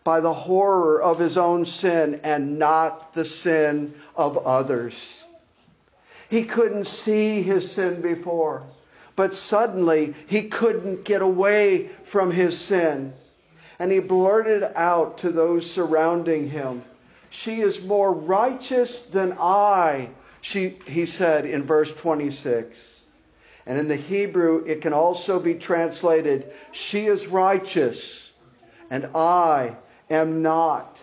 by 0.04 0.20
the 0.20 0.34
horror 0.34 1.02
of 1.02 1.18
his 1.18 1.38
own 1.38 1.66
sin 1.66 2.20
and 2.24 2.60
not 2.60 3.14
the 3.14 3.26
sin 3.26 3.94
of 4.16 4.38
others. 4.46 5.24
He 6.30 6.44
couldn't 6.44 6.86
see 6.86 7.42
his 7.42 7.72
sin 7.72 8.02
before. 8.02 8.64
But 9.16 9.36
suddenly 9.36 10.14
he 10.28 10.44
couldn't 10.44 11.04
get 11.04 11.22
away 11.22 11.90
from 12.06 12.32
his 12.32 12.58
sin. 12.58 13.14
And 13.80 13.92
he 13.92 14.00
blurted 14.00 14.64
out 14.76 15.18
to 15.20 15.32
those 15.32 15.70
surrounding 15.70 16.50
him, 16.50 16.84
She 17.30 17.62
is 17.62 17.84
more 17.84 18.14
righteous 18.14 19.02
than 19.02 19.36
I, 19.40 20.10
she, 20.42 20.78
he 20.88 21.06
said 21.06 21.46
in 21.46 21.64
verse 21.64 21.94
26. 21.94 23.02
And 23.66 23.80
in 23.80 23.88
the 23.88 23.96
Hebrew, 23.96 24.64
it 24.66 24.82
can 24.82 24.94
also 24.94 25.40
be 25.40 25.56
translated, 25.56 26.52
She 26.72 27.08
is 27.08 27.28
righteous, 27.28 28.32
and 28.90 29.08
I 29.16 29.76
am 30.10 30.42
not. 30.42 30.98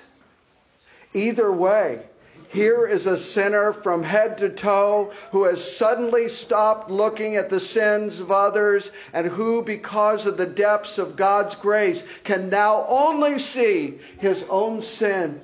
Either 1.14 1.50
way, 1.50 2.02
here 2.50 2.84
is 2.84 3.06
a 3.06 3.16
sinner 3.16 3.72
from 3.72 4.02
head 4.02 4.38
to 4.38 4.50
toe 4.50 5.12
who 5.30 5.44
has 5.44 5.76
suddenly 5.76 6.28
stopped 6.28 6.90
looking 6.90 7.36
at 7.36 7.48
the 7.48 7.60
sins 7.60 8.18
of 8.18 8.32
others 8.32 8.90
and 9.12 9.28
who, 9.28 9.62
because 9.62 10.26
of 10.26 10.36
the 10.36 10.46
depths 10.46 10.98
of 10.98 11.14
God's 11.14 11.54
grace, 11.54 12.02
can 12.24 12.48
now 12.48 12.84
only 12.88 13.38
see 13.38 14.00
his 14.18 14.44
own 14.50 14.82
sin. 14.82 15.40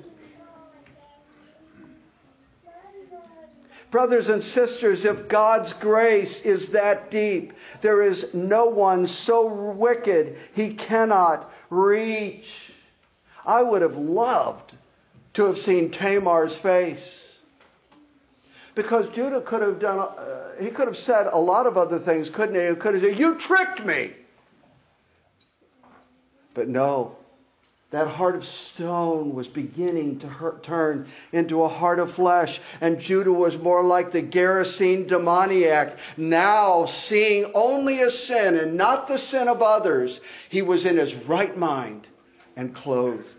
Brothers 3.89 4.27
and 4.27 4.43
sisters, 4.43 5.05
if 5.05 5.29
God's 5.29 5.71
grace 5.71 6.41
is 6.41 6.71
that 6.71 7.09
deep, 7.09 7.53
there 7.81 8.01
is 8.01 8.33
no 8.33 8.65
one 8.65 9.07
so 9.07 9.45
wicked 9.47 10.35
he 10.53 10.73
cannot 10.73 11.49
reach. 11.69 12.73
I 13.45 13.63
would 13.63 13.81
have 13.81 13.97
loved 13.97 14.66
to 15.37 15.45
have 15.45 15.59
seen 15.59 15.91
Tamar's 15.91 16.55
face. 16.55 17.37
Because 18.73 19.07
Judah 19.11 19.39
could 19.39 19.61
have 19.61 19.77
done, 19.77 19.99
uh, 19.99 20.49
he 20.59 20.71
could 20.71 20.87
have 20.87 20.97
said 20.97 21.27
a 21.31 21.37
lot 21.37 21.67
of 21.67 21.77
other 21.77 21.99
things, 21.99 22.27
couldn't 22.27 22.55
he? 22.55 22.69
He 22.69 22.73
could 22.73 22.95
have 22.95 23.03
said, 23.03 23.19
You 23.19 23.35
tricked 23.35 23.85
me. 23.85 24.13
But 26.55 26.69
no, 26.69 27.17
that 27.91 28.07
heart 28.07 28.35
of 28.35 28.47
stone 28.47 29.35
was 29.35 29.47
beginning 29.47 30.17
to 30.21 30.27
hurt, 30.27 30.63
turn 30.63 31.07
into 31.31 31.61
a 31.61 31.69
heart 31.69 31.99
of 31.99 32.11
flesh, 32.11 32.59
and 32.81 32.99
Judah 32.99 33.31
was 33.31 33.59
more 33.59 33.83
like 33.83 34.11
the 34.11 34.23
Gerasene 34.23 35.07
demoniac. 35.07 35.99
Now, 36.17 36.87
seeing 36.87 37.51
only 37.53 38.01
a 38.01 38.09
sin 38.09 38.57
and 38.57 38.73
not 38.73 39.07
the 39.07 39.19
sin 39.19 39.47
of 39.47 39.61
others, 39.61 40.19
he 40.49 40.63
was 40.63 40.87
in 40.87 40.97
his 40.97 41.13
right 41.13 41.55
mind 41.55 42.07
and 42.55 42.73
clothed. 42.73 43.36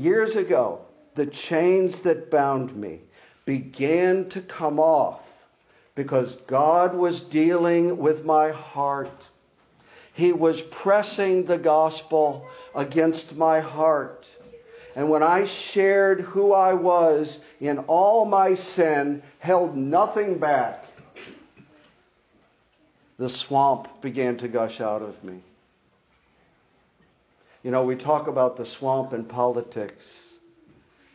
Years 0.00 0.34
ago, 0.34 0.80
the 1.14 1.26
chains 1.26 2.00
that 2.00 2.30
bound 2.30 2.74
me 2.74 3.00
began 3.44 4.30
to 4.30 4.40
come 4.40 4.80
off 4.80 5.20
because 5.94 6.36
God 6.46 6.94
was 6.94 7.20
dealing 7.20 7.98
with 7.98 8.24
my 8.24 8.48
heart. 8.48 9.26
He 10.14 10.32
was 10.32 10.62
pressing 10.62 11.44
the 11.44 11.58
gospel 11.58 12.48
against 12.74 13.36
my 13.36 13.60
heart. 13.60 14.26
And 14.96 15.10
when 15.10 15.22
I 15.22 15.44
shared 15.44 16.22
who 16.22 16.54
I 16.54 16.72
was 16.72 17.40
in 17.60 17.76
all 17.80 18.24
my 18.24 18.54
sin, 18.54 19.22
held 19.38 19.76
nothing 19.76 20.38
back, 20.38 20.86
the 23.18 23.28
swamp 23.28 24.00
began 24.00 24.38
to 24.38 24.48
gush 24.48 24.80
out 24.80 25.02
of 25.02 25.22
me. 25.22 25.42
You 27.62 27.70
know, 27.70 27.84
we 27.84 27.94
talk 27.94 28.26
about 28.26 28.56
the 28.56 28.64
swamp 28.64 29.12
in 29.12 29.24
politics, 29.24 30.06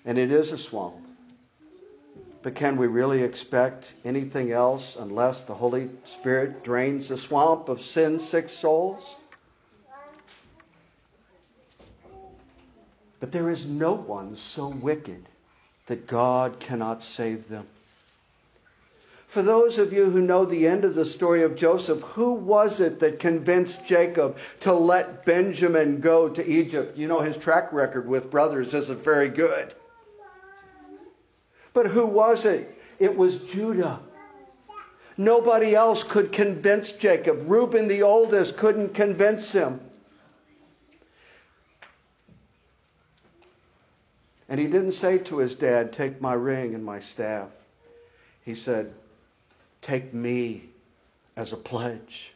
and 0.06 0.18
it 0.18 0.32
is 0.32 0.52
a 0.52 0.58
swamp. 0.58 1.08
But 2.44 2.54
can 2.54 2.78
we 2.78 2.86
really 2.86 3.24
expect 3.24 3.96
anything 4.06 4.52
else 4.52 4.96
unless 5.00 5.44
the 5.44 5.56
Holy 5.56 5.90
Spirit 6.04 6.64
drains 6.64 7.10
the 7.10 7.18
swamp 7.18 7.70
of 7.70 7.82
sin 7.82 8.20
sick 8.20 8.50
souls? 8.50 9.16
But 13.20 13.32
there 13.32 13.50
is 13.50 13.66
no 13.66 13.94
one 13.94 14.38
so 14.38 14.68
wicked 14.68 15.26
that 15.88 16.06
God 16.06 16.60
cannot 16.60 17.02
save 17.02 17.48
them. 17.48 17.66
For 19.28 19.42
those 19.42 19.78
of 19.78 19.92
you 19.92 20.10
who 20.10 20.22
know 20.22 20.46
the 20.46 20.66
end 20.66 20.86
of 20.86 20.96
the 20.96 21.06
story 21.06 21.44
of 21.44 21.56
Joseph, 21.56 22.00
who 22.02 22.34
was 22.34 22.80
it 22.80 23.00
that 23.02 23.20
convinced 23.20 23.86
Jacob 23.86 24.38
to 24.62 24.74
let 24.74 25.26
Benjamin 25.26 26.00
go 26.00 26.30
to 26.30 26.50
Egypt? 26.50 26.98
You 26.98 27.08
know, 27.08 27.20
his 27.20 27.38
track 27.38 27.74
record 27.74 28.08
with 28.08 28.32
brothers 28.32 28.74
isn't 28.74 29.04
very 29.04 29.28
good. 29.28 29.74
But 31.74 31.88
who 31.88 32.06
was 32.06 32.46
it? 32.46 32.82
It 33.00 33.18
was 33.18 33.40
Judah. 33.40 34.00
Nobody 35.18 35.76
else 35.76 36.04
could 36.04 36.32
convince 36.32 36.92
Jacob. 36.94 37.44
Reuben, 37.46 37.88
the 37.88 38.04
oldest, 38.04 38.58
couldn't 38.58 38.94
convince 38.94 39.52
him. 39.52 39.80
And 44.48 44.60
he 44.60 44.68
didn't 44.68 44.94
say 44.94 45.18
to 45.18 45.38
his 45.38 45.56
dad, 45.56 45.92
Take 45.92 46.22
my 46.22 46.34
ring 46.34 46.76
and 46.76 46.86
my 46.86 47.00
staff. 47.00 47.50
He 48.44 48.56
said, 48.56 48.94
Take 49.86 50.16
me 50.16 50.64
as 51.36 51.54
a 51.54 51.58
pledge 51.58 52.34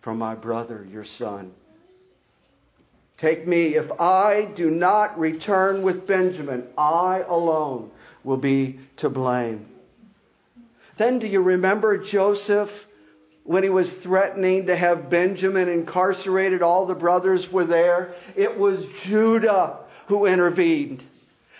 from 0.00 0.16
my 0.16 0.34
brother, 0.34 0.86
your 0.90 1.04
son. 1.04 1.52
Take 3.18 3.46
me. 3.46 3.74
If 3.74 3.92
I 4.00 4.48
do 4.54 4.70
not 4.70 5.18
return 5.18 5.82
with 5.82 6.06
Benjamin, 6.06 6.66
I 6.78 7.26
alone 7.28 7.90
will 8.24 8.38
be 8.38 8.80
to 8.96 9.10
blame. 9.10 9.66
Then 10.96 11.18
do 11.18 11.26
you 11.26 11.42
remember 11.42 11.98
Joseph 11.98 12.86
when 13.44 13.62
he 13.62 13.68
was 13.68 13.92
threatening 13.92 14.68
to 14.68 14.76
have 14.76 15.10
Benjamin 15.10 15.68
incarcerated? 15.68 16.62
All 16.62 16.86
the 16.86 16.94
brothers 16.94 17.52
were 17.52 17.66
there. 17.66 18.14
It 18.34 18.58
was 18.58 18.86
Judah 19.02 19.80
who 20.06 20.24
intervened 20.24 21.02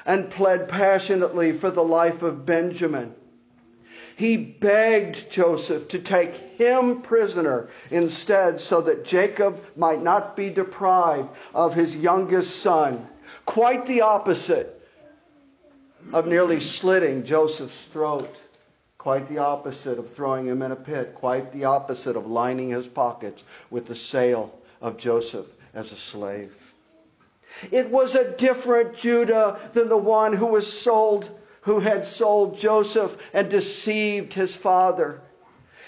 and 0.07 0.31
pled 0.31 0.71
passionately 0.71 1.53
for 1.53 1.71
the 1.71 1.85
life 1.85 2.23
of 2.23 2.47
Benjamin. 2.47 3.15
He 4.19 4.37
begged 4.37 5.31
Joseph 5.31 5.87
to 5.89 6.01
take 6.01 6.35
him 6.35 7.03
prisoner 7.03 7.69
instead 7.89 8.61
so 8.61 8.81
that 8.81 9.05
Jacob 9.05 9.61
might 9.77 10.03
not 10.03 10.35
be 10.35 10.51
deprived 10.51 11.29
of 11.55 11.75
his 11.75 11.97
youngest 11.97 12.57
son. 12.57 13.07
Quite 13.47 13.87
the 13.87 14.01
opposite 14.01 14.83
of 16.13 16.27
nearly 16.27 16.59
slitting 16.59 17.23
Joseph's 17.23 17.87
throat. 17.87 18.35
Quite 18.99 19.29
the 19.29 19.39
opposite 19.39 20.01
of 20.01 20.13
throwing 20.13 20.49
him 20.49 20.63
in 20.63 20.73
a 20.73 20.77
pit. 20.77 21.15
Quite 21.15 21.53
the 21.53 21.67
opposite 21.67 22.17
of 22.17 22.27
lining 22.27 22.71
his 22.71 22.89
pockets 22.89 23.45
with 23.71 23.87
the 23.87 23.95
sale 23.95 24.53
of 24.81 24.97
Joseph 24.97 25.47
as 25.75 25.93
a 25.93 25.97
slave. 25.97 26.57
It 27.71 27.89
was 27.89 28.17
a 28.17 28.33
different 28.37 28.97
Judah 28.97 29.61
than 29.75 29.89
the 29.89 29.97
one 29.97 30.33
who 30.33 30.47
was 30.47 30.67
sold 30.67 31.31
who 31.69 31.81
had 31.81 32.09
sold 32.09 32.59
Joseph 32.59 33.15
and 33.35 33.51
deceived 33.51 34.33
his 34.33 34.57
father. 34.57 35.21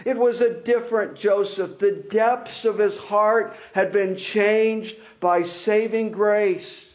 It 0.04 0.14
was 0.14 0.42
a 0.42 0.60
different 0.60 1.16
Joseph. 1.16 1.78
The 1.78 2.04
depths 2.10 2.66
of 2.66 2.76
his 2.76 2.98
heart 2.98 3.56
had 3.72 3.90
been 3.90 4.14
changed 4.14 4.98
by 5.20 5.42
saving 5.42 6.12
grace. 6.12 6.94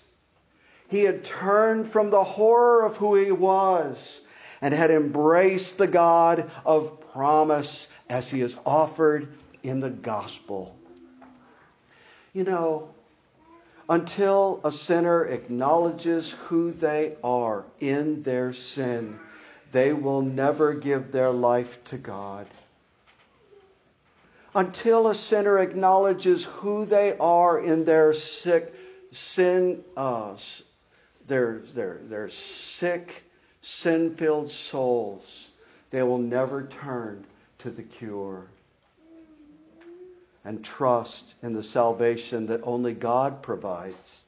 He 0.88 1.02
had 1.02 1.26
turned 1.26 1.91
from 1.91 2.12
the 2.12 2.24
horror 2.24 2.86
of 2.86 2.95
who 2.98 3.15
he 3.15 3.32
was 3.32 4.19
and 4.62 4.71
had 4.71 4.91
embraced 4.91 5.80
the 5.80 5.88
God 5.88 6.52
of 6.63 7.02
promise 7.12 7.88
as 8.08 8.30
he 8.30 8.41
is 8.41 8.56
offered 8.67 9.30
in 9.63 9.80
the 9.80 9.89
gospel. 9.89 10.78
You 12.34 12.43
know, 12.43 12.89
until 13.89 14.60
a 14.63 14.71
sinner 14.71 15.26
acknowledges 15.26 16.32
who 16.32 16.71
they 16.71 17.15
are 17.24 17.65
in 17.80 18.24
their 18.24 18.54
sin, 18.54 19.19
they 19.71 19.93
will 19.93 20.21
never 20.21 20.74
give 20.74 21.12
their 21.12 21.30
life 21.30 21.84
to 21.86 21.98
God. 21.98 22.48
Until 24.56 25.10
a 25.10 25.15
sinner 25.15 25.60
acknowledges 25.60 26.45
who 26.45 26.86
they 26.86 27.17
are 27.17 27.60
in 27.60 27.86
their 27.86 28.13
sick 28.13 28.74
sin, 29.12 29.84
uh, 29.98 30.36
their, 31.28 31.60
their, 31.74 32.00
their 32.04 32.30
sick, 32.30 33.24
sin 33.62 34.15
filled 34.15 34.50
souls, 34.50 35.48
they 35.91 36.04
will 36.04 36.17
never 36.17 36.67
turn 36.67 37.24
to 37.60 37.69
the 37.69 37.84
cure 37.84 38.48
and 40.45 40.63
trust 40.63 41.36
in 41.41 41.53
the 41.53 41.63
salvation 41.63 42.45
that 42.45 42.62
only 42.63 42.93
God 42.93 43.41
provides, 43.41 44.21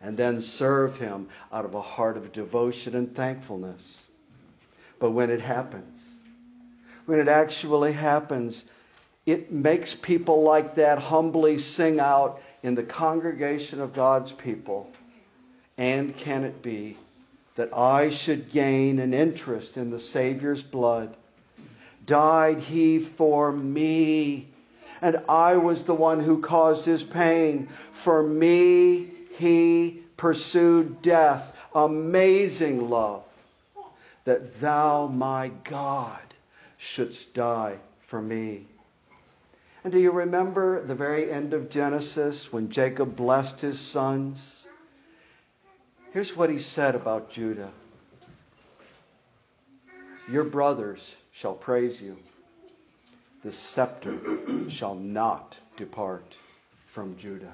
and 0.00 0.16
then 0.16 0.40
serve 0.40 0.96
Him 0.96 1.28
out 1.52 1.64
of 1.64 1.74
a 1.74 1.82
heart 1.82 2.16
of 2.16 2.32
devotion 2.32 2.94
and 2.94 3.14
thankfulness. 3.14 4.08
But 5.00 5.10
when 5.10 5.30
it 5.30 5.40
happens, 5.40 6.00
when 7.06 7.18
it 7.18 7.28
actually 7.28 7.92
happens, 7.92 8.64
it 9.26 9.50
makes 9.50 9.94
people 9.94 10.42
like 10.42 10.76
that 10.76 10.98
humbly 10.98 11.58
sing 11.58 11.98
out 11.98 12.40
in 12.62 12.74
the 12.74 12.82
congregation 12.82 13.80
of 13.80 13.92
God's 13.92 14.32
people. 14.32 14.90
And 15.76 16.16
can 16.16 16.44
it 16.44 16.62
be 16.62 16.96
that 17.56 17.76
I 17.76 18.10
should 18.10 18.50
gain 18.50 19.00
an 19.00 19.12
interest 19.12 19.76
in 19.76 19.90
the 19.90 20.00
Savior's 20.00 20.62
blood? 20.62 21.16
Died 22.06 22.60
he 22.60 22.98
for 22.98 23.50
me 23.50 24.48
and 25.04 25.20
I 25.28 25.58
was 25.58 25.84
the 25.84 25.94
one 25.94 26.18
who 26.18 26.40
caused 26.40 26.86
his 26.86 27.04
pain. 27.04 27.68
For 27.92 28.22
me, 28.22 29.10
he 29.36 30.00
pursued 30.16 31.02
death. 31.02 31.54
Amazing 31.74 32.88
love 32.88 33.22
that 34.24 34.62
thou, 34.62 35.08
my 35.08 35.50
God, 35.64 36.22
shouldst 36.78 37.34
die 37.34 37.76
for 38.06 38.22
me. 38.22 38.64
And 39.84 39.92
do 39.92 39.98
you 39.98 40.10
remember 40.10 40.82
the 40.82 40.94
very 40.94 41.30
end 41.30 41.52
of 41.52 41.68
Genesis 41.68 42.50
when 42.50 42.70
Jacob 42.70 43.14
blessed 43.14 43.60
his 43.60 43.78
sons? 43.78 44.68
Here's 46.14 46.34
what 46.34 46.48
he 46.48 46.58
said 46.58 46.94
about 46.94 47.30
Judah 47.30 47.72
Your 50.30 50.44
brothers 50.44 51.16
shall 51.30 51.52
praise 51.52 52.00
you, 52.00 52.16
the 53.44 53.52
scepter 53.52 54.18
shall 54.70 54.94
not 54.94 55.56
depart 55.76 56.34
from 56.86 57.16
Judah. 57.18 57.52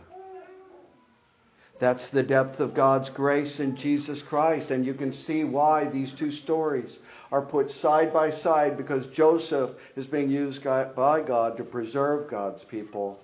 That's 1.81 2.11
the 2.11 2.23
depth 2.23 2.61
of 2.61 2.75
God's 2.75 3.09
grace 3.09 3.59
in 3.59 3.75
Jesus 3.75 4.23
Christ. 4.23 4.71
And 4.71 4.87
you 4.87 4.95
can 4.95 5.13
see 5.13 5.45
why 5.45 5.87
these 5.87 6.13
two 6.13 6.31
stories 6.31 6.99
are 7.33 7.43
put 7.43 7.71
side 7.71 8.13
by 8.13 8.31
side 8.31 8.77
because 8.77 9.07
Joseph 9.07 9.71
is 9.97 10.07
being 10.07 10.31
used 10.31 10.63
by 10.63 11.23
God 11.27 11.57
to 11.57 11.65
preserve 11.65 12.31
God's 12.31 12.63
people 12.63 13.19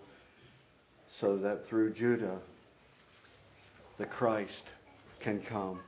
so 1.07 1.37
that 1.37 1.67
through 1.67 1.93
Judah 1.93 2.39
the 3.99 4.07
Christ 4.07 4.71
can 5.21 5.41
come. 5.41 5.81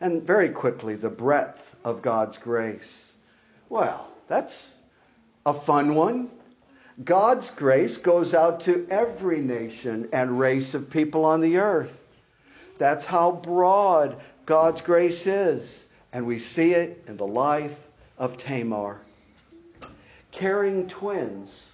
And 0.00 0.22
very 0.22 0.48
quickly, 0.48 0.94
the 0.94 1.10
breadth 1.10 1.74
of 1.84 2.00
God's 2.00 2.38
grace. 2.38 3.16
Well, 3.68 4.08
that's 4.28 4.79
a 5.46 5.54
fun 5.54 5.94
one. 5.94 6.30
God's 7.04 7.50
grace 7.50 7.96
goes 7.96 8.34
out 8.34 8.60
to 8.60 8.86
every 8.90 9.40
nation 9.40 10.08
and 10.12 10.38
race 10.38 10.74
of 10.74 10.90
people 10.90 11.24
on 11.24 11.40
the 11.40 11.56
earth. 11.56 11.92
That's 12.78 13.06
how 13.06 13.32
broad 13.32 14.20
God's 14.44 14.80
grace 14.80 15.26
is. 15.26 15.84
And 16.12 16.26
we 16.26 16.38
see 16.38 16.74
it 16.74 17.04
in 17.06 17.16
the 17.16 17.26
life 17.26 17.76
of 18.18 18.36
Tamar. 18.36 19.00
Carrying 20.32 20.88
twins, 20.88 21.70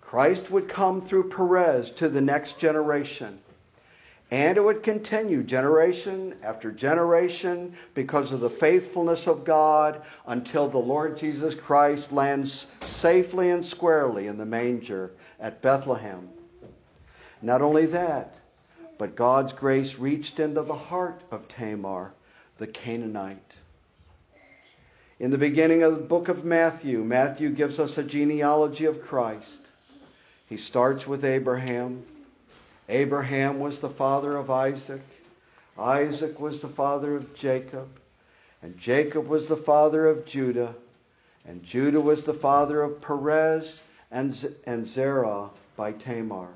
Christ 0.00 0.50
would 0.50 0.68
come 0.68 1.02
through 1.02 1.30
Perez 1.30 1.90
to 1.92 2.08
the 2.08 2.20
next 2.20 2.58
generation. 2.58 3.38
And 4.30 4.58
it 4.58 4.60
would 4.60 4.82
continue 4.82 5.42
generation 5.42 6.34
after 6.42 6.70
generation 6.70 7.74
because 7.94 8.30
of 8.30 8.40
the 8.40 8.50
faithfulness 8.50 9.26
of 9.26 9.44
God 9.44 10.02
until 10.26 10.68
the 10.68 10.76
Lord 10.76 11.16
Jesus 11.16 11.54
Christ 11.54 12.12
lands 12.12 12.66
safely 12.82 13.50
and 13.50 13.64
squarely 13.64 14.26
in 14.26 14.36
the 14.36 14.44
manger 14.44 15.12
at 15.40 15.62
Bethlehem. 15.62 16.28
Not 17.40 17.62
only 17.62 17.86
that, 17.86 18.34
but 18.98 19.16
God's 19.16 19.52
grace 19.52 19.94
reached 19.94 20.40
into 20.40 20.62
the 20.62 20.74
heart 20.74 21.22
of 21.30 21.48
Tamar, 21.48 22.12
the 22.58 22.66
Canaanite. 22.66 23.56
In 25.20 25.30
the 25.30 25.38
beginning 25.38 25.82
of 25.82 25.92
the 25.94 26.04
book 26.04 26.28
of 26.28 26.44
Matthew, 26.44 27.02
Matthew 27.02 27.50
gives 27.50 27.80
us 27.80 27.96
a 27.96 28.02
genealogy 28.02 28.84
of 28.84 29.02
Christ. 29.02 29.68
He 30.46 30.56
starts 30.56 31.06
with 31.06 31.24
Abraham. 31.24 32.04
Abraham 32.88 33.60
was 33.60 33.80
the 33.80 33.90
father 33.90 34.36
of 34.36 34.50
Isaac. 34.50 35.02
Isaac 35.78 36.40
was 36.40 36.60
the 36.60 36.68
father 36.68 37.16
of 37.16 37.34
Jacob. 37.34 37.88
And 38.62 38.78
Jacob 38.78 39.28
was 39.28 39.46
the 39.46 39.56
father 39.56 40.06
of 40.06 40.24
Judah. 40.24 40.74
And 41.46 41.62
Judah 41.62 42.00
was 42.00 42.24
the 42.24 42.34
father 42.34 42.82
of 42.82 43.00
Perez 43.00 43.82
and, 44.10 44.32
Z- 44.32 44.54
and 44.66 44.86
Zerah 44.86 45.50
by 45.76 45.92
Tamar. 45.92 46.48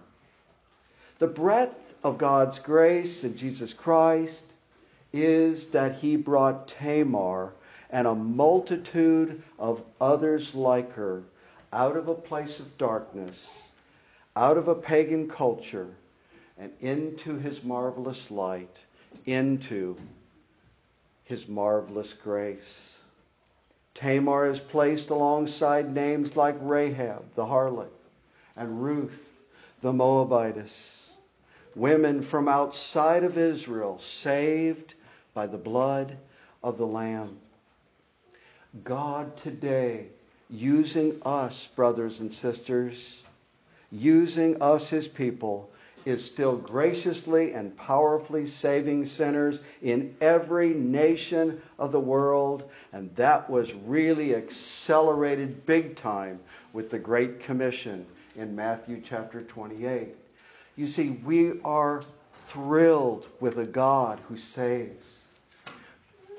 The 1.19 1.29
breadth 1.29 1.95
of 2.03 2.19
God's 2.19 2.59
grace 2.59 3.25
in 3.25 3.37
Jesus 3.37 3.73
Christ 3.73 4.45
is 5.13 5.67
that 5.69 5.97
he 5.97 6.17
brought 6.17 6.67
Tamar 6.67 7.53
and 7.91 8.07
a 8.07 8.15
multitude 8.15 9.43
of 9.59 9.83
others 10.01 10.55
like 10.55 10.93
her 10.95 11.23
out 11.73 11.97
of 11.97 12.09
a 12.09 12.15
place 12.15 12.59
of 12.59 12.79
darkness, 12.79 13.69
out 14.35 14.57
of 14.57 14.69
a 14.69 14.75
pagan 14.75 15.29
culture 15.29 15.89
and 16.59 16.73
into 16.81 17.39
his 17.39 17.65
marvelous 17.65 18.31
light, 18.31 18.79
into 19.27 19.97
his 21.25 21.49
marvelous 21.49 22.13
grace. 22.13 22.99
Tamar 23.95 24.47
is 24.47 24.61
placed 24.61 25.11
alongside 25.11 25.95
names 25.95 26.37
like 26.37 26.57
Rahab, 26.61 27.25
the 27.35 27.45
harlot, 27.45 27.93
and 28.57 28.83
Ruth, 28.83 29.19
the 29.83 29.93
Moabitess, 29.93 31.11
women 31.75 32.23
from 32.23 32.49
outside 32.49 33.25
of 33.25 33.37
Israel 33.37 33.99
saved 33.99 34.95
by 35.35 35.47
the 35.47 35.59
blood 35.59 36.17
of 36.63 36.79
the 36.79 36.87
Lamb. 36.87 37.39
God 38.85 39.37
today, 39.37 40.07
using 40.49 41.21
us, 41.25 41.69
brothers 41.75 42.21
and 42.21 42.33
sisters, 42.33 43.23
using 43.91 44.61
us, 44.63 44.89
his 44.89 45.09
people, 45.09 45.71
is 46.05 46.25
still 46.25 46.57
graciously 46.57 47.53
and 47.53 47.77
powerfully 47.77 48.47
saving 48.47 49.07
sinners 49.07 49.61
in 49.83 50.15
every 50.21 50.71
nation 50.71 51.61
of 51.79 51.93
the 51.93 52.01
world. 52.01 52.69
And 52.93 53.15
that 53.17 53.49
was 53.49 53.73
really 53.75 54.35
accelerated 54.35 55.65
big 55.67 55.97
time 55.97 56.41
with 56.73 56.91
the 56.91 56.99
Great 56.99 57.41
Commission 57.41 58.07
in 58.37 58.55
Matthew 58.57 59.01
chapter 59.05 59.43
28. 59.43 60.09
You 60.77 60.87
see, 60.87 61.11
we 61.25 61.61
are 61.65 62.03
thrilled 62.47 63.29
with 63.41 63.59
a 63.59 63.67
God 63.67 64.21
who 64.29 64.37
saves. 64.37 65.21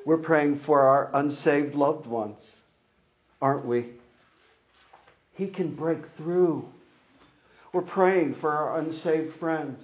We're 0.05 0.17
praying 0.17 0.59
for 0.59 0.81
our 0.81 1.09
unsaved 1.13 1.75
loved 1.75 2.07
ones, 2.07 2.59
aren't 3.41 3.65
we? 3.65 3.85
He 5.33 5.47
can 5.47 5.73
break 5.73 6.05
through 6.05 6.69
we're 7.73 7.81
praying 7.81 8.35
for 8.35 8.51
our 8.51 8.79
unsaved 8.79 9.35
friends. 9.35 9.83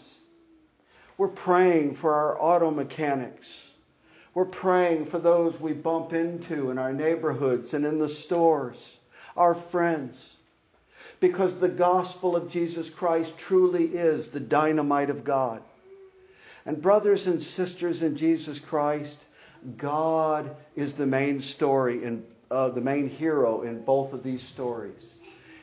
We're 1.17 1.27
praying 1.27 1.95
for 1.95 2.13
our 2.13 2.41
auto 2.41 2.71
mechanics. 2.71 3.71
We're 4.35 4.45
praying 4.45 5.07
for 5.07 5.17
those 5.17 5.59
we 5.59 5.73
bump 5.73 6.13
into 6.13 6.69
in 6.69 6.77
our 6.77 6.93
neighborhoods 6.93 7.73
and 7.73 7.85
in 7.85 7.97
the 7.97 8.07
stores, 8.07 8.97
our 9.35 9.55
friends. 9.55 10.37
Because 11.19 11.55
the 11.55 11.67
gospel 11.67 12.35
of 12.35 12.49
Jesus 12.49 12.89
Christ 12.89 13.37
truly 13.37 13.85
is 13.85 14.27
the 14.27 14.39
dynamite 14.39 15.09
of 15.09 15.23
God. 15.23 15.61
And, 16.65 16.81
brothers 16.81 17.25
and 17.25 17.41
sisters 17.41 18.03
in 18.03 18.15
Jesus 18.15 18.59
Christ, 18.59 19.25
God 19.77 20.55
is 20.75 20.93
the 20.93 21.07
main 21.07 21.41
story 21.41 22.03
and 22.03 22.23
uh, 22.51 22.69
the 22.69 22.81
main 22.81 23.09
hero 23.09 23.63
in 23.63 23.83
both 23.83 24.13
of 24.13 24.23
these 24.23 24.43
stories. 24.43 25.13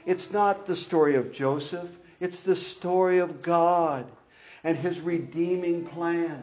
It's 0.05 0.33
not 0.33 0.67
the 0.67 0.77
story 0.77 1.15
of 1.15 1.33
Joseph. 1.33 1.89
It's 2.21 2.43
the 2.43 2.57
story 2.57 3.19
of 3.19 3.43
God 3.43 4.07
and 4.65 4.77
his 4.77 5.01
redeeming 5.01 5.85
plan. 5.87 6.43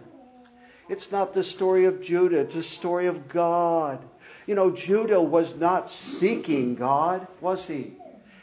It's 0.90 1.12
not 1.12 1.34
the 1.34 1.44
story 1.44 1.86
of 1.86 2.02
Judah, 2.02 2.40
it's 2.40 2.56
the 2.56 2.64
story 2.64 3.08
of 3.08 3.28
God. 3.28 4.00
You 4.46 4.56
know, 4.56 4.72
Judah 4.72 5.22
was 5.22 5.56
not 5.56 5.90
seeking 5.90 6.76
God, 6.76 7.28
was 7.42 7.66
he? 7.68 7.94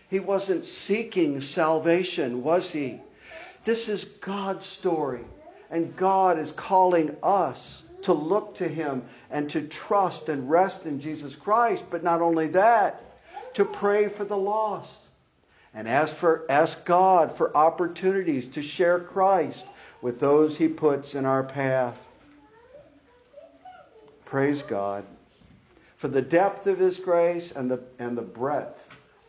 He 0.09 0.21
wasn't 0.21 0.67
seeking 0.67 1.41
salvation, 1.41 2.43
was 2.43 2.71
he? 2.71 3.01
This 3.65 3.89
is 3.89 4.05
God's 4.05 4.67
story, 4.67 5.25
and 5.71 5.97
God 5.97 6.39
is 6.39 6.53
calling 6.53 7.17
us 7.23 7.85
to 8.03 8.13
look 8.13 8.57
to 8.57 8.67
him 8.67 9.05
and 9.31 9.49
to 9.51 9.69
trust 9.69 10.29
and 10.29 10.51
rest 10.51 10.87
in 10.87 11.01
Jesus 11.01 11.37
Christ, 11.37 11.85
but 11.91 12.03
not 12.03 12.23
only 12.23 12.49
that, 12.49 13.01
to 13.55 13.65
pray 13.65 14.09
for 14.09 14.25
the 14.25 14.37
lost 14.37 15.00
and 15.75 15.89
ask, 15.89 16.15
for, 16.15 16.45
ask 16.49 16.85
God 16.85 17.37
for 17.37 17.57
opportunities 17.57 18.47
to 18.47 18.63
share 18.63 18.99
Christ 18.99 19.67
with 20.03 20.19
those 20.19 20.57
He 20.57 20.69
puts 20.69 21.15
in 21.15 21.25
our 21.25 21.43
path. 21.43 21.99
Praise 24.25 24.63
God 24.63 25.05
for 25.97 26.09
the 26.09 26.23
depth 26.23 26.67
of 26.67 26.79
His 26.79 26.97
grace 26.97 27.53
and 27.53 27.71
the, 27.71 27.79
and 27.99 28.17
the 28.17 28.23
breadth 28.23 28.81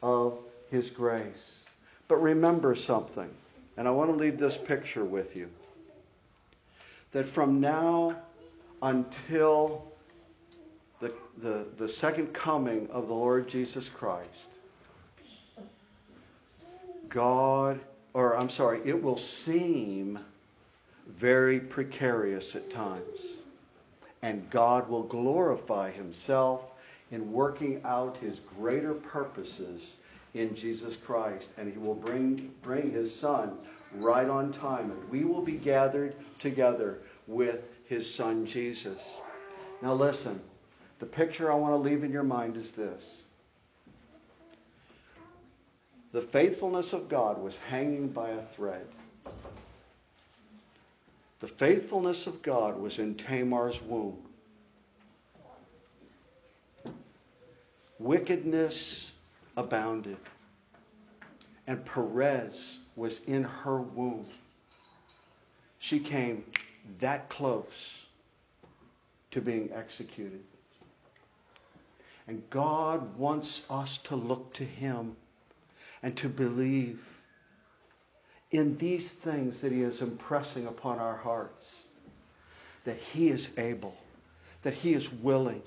of 0.02 0.38
His 0.70 0.90
grace. 0.90 1.60
But 2.08 2.18
remember 2.18 2.76
something, 2.76 3.30
and 3.78 3.88
I 3.88 3.92
want 3.92 4.10
to 4.10 4.16
leave 4.16 4.38
this 4.38 4.56
picture 4.56 5.04
with 5.04 5.36
you 5.36 5.50
that 7.12 7.28
from 7.28 7.60
now 7.60 8.16
until 8.82 9.92
the, 11.02 11.14
the, 11.40 11.66
the 11.78 11.90
second 11.90 12.34
coming 12.34 12.90
of 12.90 13.08
the 13.08 13.14
Lord 13.14 13.50
Jesus 13.50 13.90
Christ, 13.90 14.60
God, 17.12 17.80
or 18.14 18.38
I'm 18.38 18.50
sorry, 18.50 18.82
it 18.84 19.02
will 19.02 19.18
seem 19.18 20.18
very 21.08 21.60
precarious 21.60 22.56
at 22.56 22.72
times. 22.72 23.42
And 24.24 24.50
God 24.50 24.90
will 24.90 25.04
glorify 25.04 25.92
himself 25.92 26.62
in 27.12 27.32
working 27.32 27.82
out 27.84 28.18
his 28.18 28.40
greater 28.58 28.94
purposes 28.94 29.96
in 30.34 30.56
Jesus 30.56 30.96
Christ. 30.96 31.50
And 31.58 31.72
he 31.72 31.78
will 31.78 31.96
bring, 31.96 32.52
bring 32.62 32.92
his 32.92 33.14
son 33.14 33.58
right 33.96 34.30
on 34.30 34.54
time, 34.54 34.92
and 34.92 35.10
we 35.10 35.26
will 35.26 35.42
be 35.42 35.54
gathered 35.54 36.16
together 36.40 37.00
with 37.28 37.64
his 37.86 38.12
son 38.12 38.46
Jesus. 38.46 39.02
Now, 39.82 39.94
listen, 39.94 40.40
the 41.00 41.06
picture 41.06 41.52
I 41.52 41.56
want 41.56 41.74
to 41.74 41.78
leave 41.78 42.04
in 42.04 42.12
your 42.12 42.24
mind 42.24 42.56
is 42.56 42.72
this 42.72 43.21
the 46.12 46.22
faithfulness 46.22 46.94
of 46.94 47.08
God 47.08 47.42
was 47.42 47.58
hanging 47.70 48.10
by 48.10 48.30
a 48.30 48.42
thread. 48.56 48.86
The 51.40 51.48
faithfulness 51.48 52.28
of 52.28 52.42
God 52.42 52.80
was 52.80 53.00
in 53.00 53.16
Tamar's 53.16 53.82
womb. 53.82 54.18
Wickedness 57.98 59.12
abounded, 59.56 60.18
and 61.68 61.84
Perez 61.86 62.80
was 62.96 63.22
in 63.28 63.44
her 63.44 63.80
womb. 63.82 64.26
She 65.80 66.00
came 66.00 66.44
that 67.00 67.30
close 67.30 68.06
to 69.32 69.42
being 69.42 69.70
executed. 69.74 70.44
And 72.28 72.48
God 72.50 73.18
wants 73.18 73.62
us 73.70 73.98
to 74.04 74.16
look 74.16 74.54
to 74.54 74.64
Him 74.64 75.16
and 76.04 76.16
to 76.18 76.30
believe 76.30 77.00
in 78.52 78.78
these 78.78 79.10
things 79.10 79.62
that 79.62 79.72
He 79.72 79.82
is 79.82 80.02
impressing 80.02 80.68
upon 80.68 81.00
our 81.00 81.16
hearts. 81.16 81.72
That 82.86 82.98
He 82.98 83.30
is 83.30 83.50
able, 83.58 83.96
that 84.64 84.74
He 84.74 84.94
is 84.94 85.12
willing, 85.12 85.62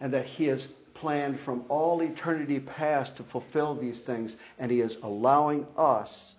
and 0.00 0.12
that 0.12 0.26
He 0.26 0.46
has 0.46 0.68
planned 0.94 1.38
from 1.38 1.64
all 1.68 2.02
eternity 2.02 2.60
past 2.60 3.16
to 3.16 3.22
fulfill 3.22 3.74
these 3.74 4.00
things, 4.00 4.36
and 4.58 4.70
He 4.70 4.80
is 4.80 4.98
allowing 5.02 5.66
us 5.76 6.36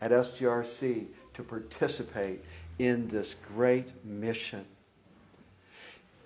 at 0.00 0.10
SGRC 0.10 1.06
to 1.34 1.42
participate 1.42 2.40
in 2.78 3.08
this 3.08 3.34
great 3.54 3.88
mission. 4.04 4.64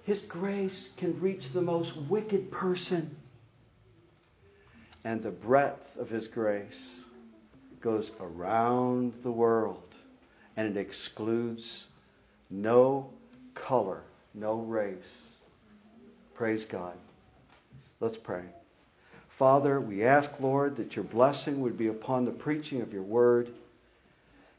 His 0.05 0.21
grace 0.21 0.91
can 0.97 1.19
reach 1.21 1.51
the 1.53 1.63
most 1.63 1.97
wicked 1.97 2.51
person. 2.51 3.17
And 5.05 5.23
the 5.23 5.31
breadth 5.31 5.97
of 5.99 6.09
His 6.09 6.27
grace 6.27 7.05
goes 7.81 8.13
around 8.21 9.13
the 9.23 9.31
world 9.31 9.95
and 10.57 10.69
it 10.69 10.81
excludes 10.81 11.87
no 12.51 13.11
color, 13.55 14.03
no 14.35 14.55
race. 14.55 15.23
Praise 16.35 16.65
God. 16.65 16.95
Let's 18.01 18.17
pray. 18.17 18.43
Father, 19.39 19.81
we 19.81 20.05
ask, 20.05 20.31
Lord, 20.41 20.77
that 20.77 20.97
your 20.97 21.05
blessing 21.05 21.61
would 21.61 21.77
be 21.77 21.89
upon 21.89 22.25
the 22.25 22.31
preaching 22.31 22.81
of 22.81 22.93
your 22.93 23.03
word. 23.03 23.49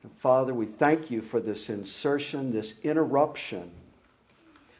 And 0.03 0.11
Father, 0.19 0.53
we 0.53 0.65
thank 0.65 1.09
you 1.09 1.21
for 1.21 1.39
this 1.39 1.69
insertion, 1.69 2.51
this 2.51 2.75
interruption 2.83 3.71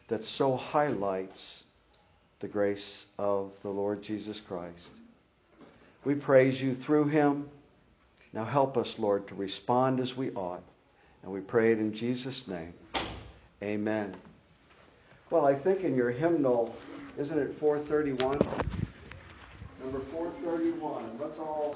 that 0.08 0.24
so 0.24 0.56
highlights 0.56 1.64
the 2.40 2.48
grace 2.48 3.06
of 3.18 3.52
the 3.64 3.70
Lord 3.70 4.04
Jesus 4.04 4.40
Christ. 4.40 4.92
We 6.06 6.14
praise 6.14 6.62
you 6.62 6.76
through 6.76 7.08
him. 7.08 7.50
Now 8.32 8.46
help 8.46 8.78
us, 8.78 9.00
Lord, 9.00 9.28
to 9.28 9.36
respond 9.36 10.00
as 10.00 10.16
we 10.16 10.30
ought. 10.32 10.64
And 11.24 11.32
we 11.32 11.42
pray 11.42 11.72
it 11.72 11.80
in 11.80 11.94
Jesus' 11.94 12.48
name. 12.48 12.74
Amen. 13.64 14.16
Well, 15.32 15.48
I 15.48 15.56
think 15.56 15.82
in 15.82 15.96
your 15.96 16.12
hymnal, 16.12 16.76
isn't 17.18 17.38
it 17.38 17.58
431? 17.60 18.38
Number 19.82 20.00
431. 20.12 21.18
Let's 21.20 21.40
all 21.40 21.74